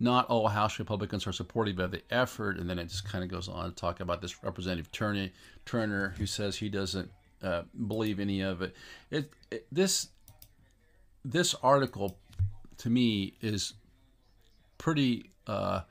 Not 0.02 0.26
all 0.28 0.48
House 0.48 0.80
Republicans 0.80 1.26
are 1.28 1.32
supportive 1.32 1.78
of 1.78 1.92
the 1.92 2.02
effort, 2.10 2.58
and 2.58 2.68
then 2.68 2.78
it 2.78 2.88
just 2.88 3.04
kind 3.04 3.22
of 3.22 3.30
goes 3.30 3.48
on 3.48 3.70
to 3.70 3.74
talk 3.74 4.00
about 4.00 4.20
this 4.20 4.42
Representative 4.42 4.90
Turner, 4.90 5.30
Turner 5.64 6.14
who 6.18 6.26
says 6.26 6.56
he 6.56 6.68
doesn't 6.68 7.08
uh, 7.40 7.62
believe 7.86 8.18
any 8.18 8.40
of 8.40 8.62
it. 8.62 8.74
It, 9.10 9.32
it. 9.50 9.66
This 9.70 10.08
this 11.24 11.54
article, 11.62 12.18
to 12.78 12.90
me, 12.90 13.34
is 13.40 13.74
pretty 14.76 15.30
uh, 15.46 15.82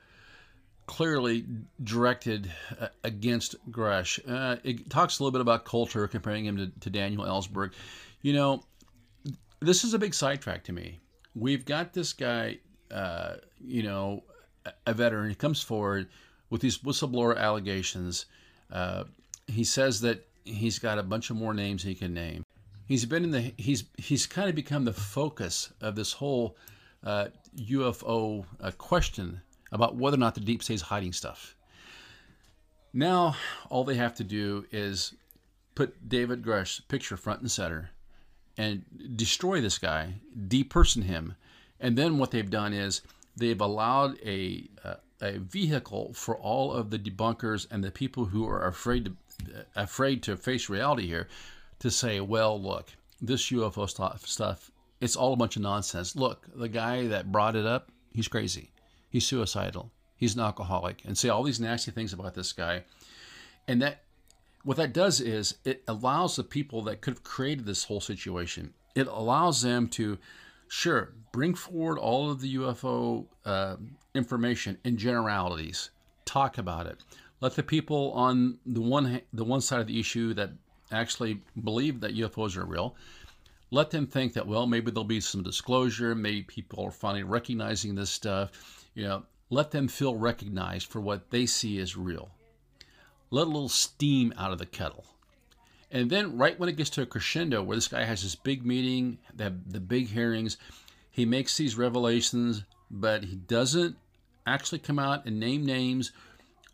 clearly 0.84 1.46
directed 1.82 2.52
uh, 2.78 2.88
against 3.04 3.56
Grusch. 3.70 4.20
Uh, 4.28 4.58
it 4.62 4.90
talks 4.90 5.18
a 5.18 5.22
little 5.22 5.32
bit 5.32 5.40
about 5.40 5.64
Coulthart, 5.64 6.10
comparing 6.10 6.44
him 6.44 6.58
to, 6.58 6.66
to 6.80 6.90
Daniel 6.90 7.24
Ellsberg. 7.24 7.72
You 8.20 8.34
know, 8.34 8.62
this 9.60 9.84
is 9.84 9.94
a 9.94 9.98
big 9.98 10.12
sidetrack 10.12 10.64
to 10.64 10.72
me. 10.72 11.00
We've 11.34 11.64
got 11.64 11.94
this 11.94 12.12
guy, 12.12 12.58
uh, 12.92 13.36
you 13.60 13.82
know, 13.82 14.22
a 14.86 14.92
veteran. 14.92 15.34
Comes 15.34 15.62
forward 15.62 16.08
with 16.50 16.60
these 16.60 16.78
whistleblower 16.78 17.36
allegations. 17.36 18.26
Uh, 18.70 19.04
he 19.46 19.64
says 19.64 20.00
that 20.02 20.26
he's 20.44 20.78
got 20.78 20.98
a 20.98 21.02
bunch 21.02 21.30
of 21.30 21.36
more 21.36 21.54
names 21.54 21.82
he 21.82 21.94
can 21.94 22.14
name. 22.14 22.44
He's 22.86 23.04
been 23.04 23.24
in 23.24 23.30
the 23.30 23.52
he's 23.56 23.84
he's 23.96 24.26
kind 24.26 24.48
of 24.48 24.54
become 24.54 24.84
the 24.84 24.92
focus 24.92 25.72
of 25.80 25.94
this 25.94 26.12
whole 26.12 26.56
uh, 27.04 27.28
UFO 27.56 28.44
uh, 28.60 28.70
question 28.72 29.40
about 29.70 29.96
whether 29.96 30.16
or 30.16 30.18
not 30.18 30.34
the 30.34 30.40
deep 30.40 30.62
state 30.62 30.74
is 30.74 30.82
hiding 30.82 31.12
stuff. 31.12 31.56
Now, 32.92 33.36
all 33.70 33.84
they 33.84 33.94
have 33.94 34.14
to 34.16 34.24
do 34.24 34.66
is 34.70 35.14
put 35.74 36.08
David 36.08 36.42
Grusch's 36.42 36.80
picture 36.80 37.16
front 37.16 37.40
and 37.40 37.50
center 37.50 37.90
and 38.58 38.84
destroy 39.16 39.60
this 39.60 39.78
guy, 39.78 40.14
deperson 40.48 41.04
him. 41.04 41.34
And 41.82 41.98
then 41.98 42.16
what 42.16 42.30
they've 42.30 42.48
done 42.48 42.72
is 42.72 43.02
they've 43.36 43.60
allowed 43.60 44.18
a, 44.24 44.70
uh, 44.82 44.94
a 45.20 45.38
vehicle 45.38 46.12
for 46.14 46.36
all 46.38 46.72
of 46.72 46.88
the 46.88 46.98
debunkers 46.98 47.66
and 47.70 47.84
the 47.84 47.90
people 47.90 48.24
who 48.24 48.48
are 48.48 48.66
afraid 48.66 49.04
to, 49.04 49.12
uh, 49.54 49.62
afraid 49.76 50.22
to 50.22 50.36
face 50.38 50.70
reality 50.70 51.06
here 51.06 51.28
to 51.80 51.90
say, 51.90 52.20
well, 52.20 52.60
look, 52.60 52.88
this 53.20 53.50
UFO 53.50 53.90
stuff, 53.90 54.26
stuff 54.26 54.70
it's 55.02 55.16
all 55.16 55.32
a 55.32 55.36
bunch 55.36 55.56
of 55.56 55.62
nonsense. 55.62 56.14
Look, 56.14 56.46
the 56.54 56.68
guy 56.68 57.08
that 57.08 57.32
brought 57.32 57.56
it 57.56 57.66
up, 57.66 57.90
he's 58.12 58.28
crazy. 58.28 58.70
He's 59.10 59.26
suicidal. 59.26 59.90
He's 60.16 60.36
an 60.36 60.40
alcoholic. 60.40 61.02
And 61.04 61.18
say 61.18 61.28
all 61.28 61.42
these 61.42 61.58
nasty 61.58 61.90
things 61.90 62.12
about 62.12 62.34
this 62.34 62.52
guy. 62.52 62.84
And 63.66 63.82
that 63.82 64.04
what 64.62 64.76
that 64.76 64.92
does 64.92 65.20
is 65.20 65.56
it 65.64 65.82
allows 65.88 66.36
the 66.36 66.44
people 66.44 66.82
that 66.82 67.00
could 67.00 67.14
have 67.14 67.24
created 67.24 67.66
this 67.66 67.84
whole 67.84 68.00
situation, 68.00 68.74
it 68.94 69.08
allows 69.08 69.62
them 69.62 69.88
to, 69.88 70.18
sure, 70.68 71.12
bring 71.32 71.54
forward 71.54 71.98
all 71.98 72.30
of 72.30 72.40
the 72.40 72.56
UFO 72.56 73.26
uh, 73.44 73.76
information 74.14 74.78
in 74.84 74.96
generalities, 74.96 75.90
talk 76.24 76.58
about 76.58 76.86
it. 76.86 76.98
Let 77.40 77.56
the 77.56 77.62
people 77.62 78.12
on 78.12 78.58
the 78.64 78.80
one 78.80 79.20
the 79.32 79.44
one 79.44 79.60
side 79.60 79.80
of 79.80 79.86
the 79.86 79.98
issue 79.98 80.34
that 80.34 80.50
actually 80.92 81.40
believe 81.64 82.00
that 82.00 82.14
UFOs 82.14 82.56
are 82.56 82.66
real 82.66 82.94
let 83.72 83.90
them 83.90 84.06
think 84.06 84.34
that 84.34 84.46
well 84.46 84.66
maybe 84.66 84.90
there'll 84.90 85.04
be 85.04 85.20
some 85.20 85.42
disclosure 85.42 86.14
maybe 86.14 86.42
people 86.42 86.84
are 86.84 86.92
finally 86.92 87.24
recognizing 87.24 87.94
this 87.94 88.10
stuff. 88.10 88.86
You 88.94 89.04
know 89.04 89.22
let 89.50 89.70
them 89.70 89.88
feel 89.88 90.14
recognized 90.14 90.88
for 90.88 91.00
what 91.00 91.30
they 91.30 91.46
see 91.46 91.78
as 91.78 91.96
real. 91.96 92.30
Let 93.30 93.46
a 93.46 93.50
little 93.50 93.68
steam 93.68 94.32
out 94.38 94.52
of 94.52 94.58
the 94.58 94.66
kettle. 94.66 95.04
And 95.90 96.08
then 96.08 96.38
right 96.38 96.58
when 96.58 96.70
it 96.70 96.76
gets 96.76 96.88
to 96.90 97.02
a 97.02 97.06
crescendo 97.06 97.62
where 97.62 97.76
this 97.76 97.88
guy 97.88 98.04
has 98.04 98.22
this 98.22 98.34
big 98.34 98.64
meeting 98.64 99.18
the, 99.34 99.54
the 99.66 99.80
big 99.80 100.08
hearings 100.08 100.58
he 101.12 101.24
makes 101.24 101.56
these 101.56 101.78
revelations 101.78 102.64
but 102.92 103.24
he 103.24 103.36
doesn't 103.36 103.96
actually 104.46 104.78
come 104.78 104.98
out 104.98 105.24
and 105.24 105.40
name 105.40 105.64
names 105.64 106.12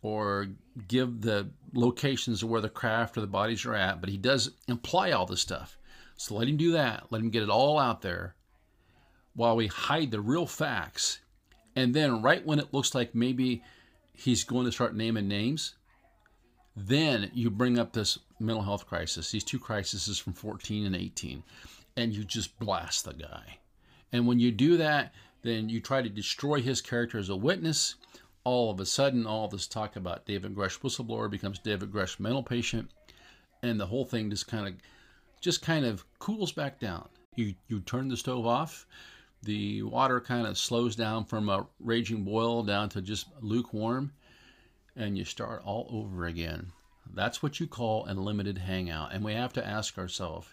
or 0.01 0.47
give 0.87 1.21
the 1.21 1.49
locations 1.73 2.43
of 2.43 2.49
where 2.49 2.61
the 2.61 2.69
craft 2.69 3.17
or 3.17 3.21
the 3.21 3.27
bodies 3.27 3.65
are 3.65 3.75
at, 3.75 4.01
but 4.01 4.09
he 4.09 4.17
does 4.17 4.51
imply 4.67 5.11
all 5.11 5.25
this 5.25 5.41
stuff. 5.41 5.77
So 6.17 6.35
let 6.35 6.49
him 6.49 6.57
do 6.57 6.73
that. 6.73 7.05
Let 7.09 7.21
him 7.21 7.29
get 7.29 7.43
it 7.43 7.49
all 7.49 7.79
out 7.79 8.01
there 8.01 8.35
while 9.33 9.55
we 9.55 9.67
hide 9.67 10.11
the 10.11 10.19
real 10.19 10.45
facts. 10.45 11.19
And 11.75 11.93
then, 11.93 12.21
right 12.21 12.45
when 12.45 12.59
it 12.59 12.73
looks 12.73 12.93
like 12.93 13.15
maybe 13.15 13.63
he's 14.11 14.43
going 14.43 14.65
to 14.65 14.71
start 14.71 14.95
naming 14.95 15.29
names, 15.29 15.75
then 16.75 17.31
you 17.33 17.49
bring 17.49 17.79
up 17.79 17.93
this 17.93 18.19
mental 18.39 18.63
health 18.63 18.85
crisis, 18.85 19.31
these 19.31 19.43
two 19.43 19.59
crises 19.59 20.19
from 20.19 20.33
14 20.33 20.85
and 20.85 20.95
18, 20.95 21.43
and 21.95 22.13
you 22.13 22.25
just 22.25 22.59
blast 22.59 23.05
the 23.05 23.13
guy. 23.13 23.58
And 24.11 24.27
when 24.27 24.39
you 24.39 24.51
do 24.51 24.77
that, 24.77 25.13
then 25.41 25.69
you 25.69 25.79
try 25.79 26.01
to 26.01 26.09
destroy 26.09 26.61
his 26.61 26.81
character 26.81 27.17
as 27.17 27.29
a 27.29 27.35
witness. 27.35 27.95
All 28.43 28.71
of 28.71 28.79
a 28.79 28.85
sudden, 28.85 29.25
all 29.25 29.47
this 29.47 29.67
talk 29.67 29.95
about 29.95 30.25
David 30.25 30.55
Grusch 30.55 30.79
whistleblower 30.79 31.29
becomes 31.29 31.59
David 31.59 31.91
Grusch 31.91 32.19
mental 32.19 32.43
patient, 32.43 32.89
and 33.61 33.79
the 33.79 33.85
whole 33.85 34.05
thing 34.05 34.29
just 34.29 34.47
kind 34.47 34.67
of 34.67 34.73
just 35.41 35.61
kind 35.61 35.85
of 35.85 36.05
cools 36.19 36.51
back 36.51 36.79
down. 36.79 37.07
You 37.35 37.53
you 37.67 37.81
turn 37.81 38.07
the 38.07 38.17
stove 38.17 38.45
off, 38.45 38.87
the 39.43 39.83
water 39.83 40.19
kind 40.19 40.47
of 40.47 40.57
slows 40.57 40.95
down 40.95 41.25
from 41.25 41.49
a 41.49 41.67
raging 41.79 42.23
boil 42.23 42.63
down 42.63 42.89
to 42.89 43.01
just 43.01 43.27
lukewarm, 43.41 44.11
and 44.95 45.17
you 45.17 45.25
start 45.25 45.61
all 45.63 45.87
over 45.89 46.25
again. 46.25 46.71
That's 47.13 47.41
what 47.41 47.59
you 47.59 47.67
call 47.67 48.05
a 48.09 48.13
limited 48.13 48.57
hangout. 48.57 49.13
And 49.13 49.23
we 49.23 49.33
have 49.33 49.53
to 49.53 49.65
ask 49.65 49.97
ourselves 49.97 50.47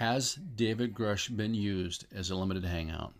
Has 0.00 0.36
David 0.36 0.94
Grusch 0.94 1.36
been 1.36 1.52
used 1.52 2.06
as 2.10 2.30
a 2.30 2.34
limited 2.34 2.64
hangout? 2.64 3.12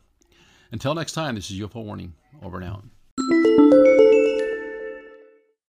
Until 0.72 0.94
next 0.94 1.12
time, 1.12 1.34
this 1.34 1.50
is 1.50 1.60
UFO 1.60 1.84
Warning. 1.84 2.14
Over 2.42 2.58
and 2.58 2.70
out. 2.70 4.09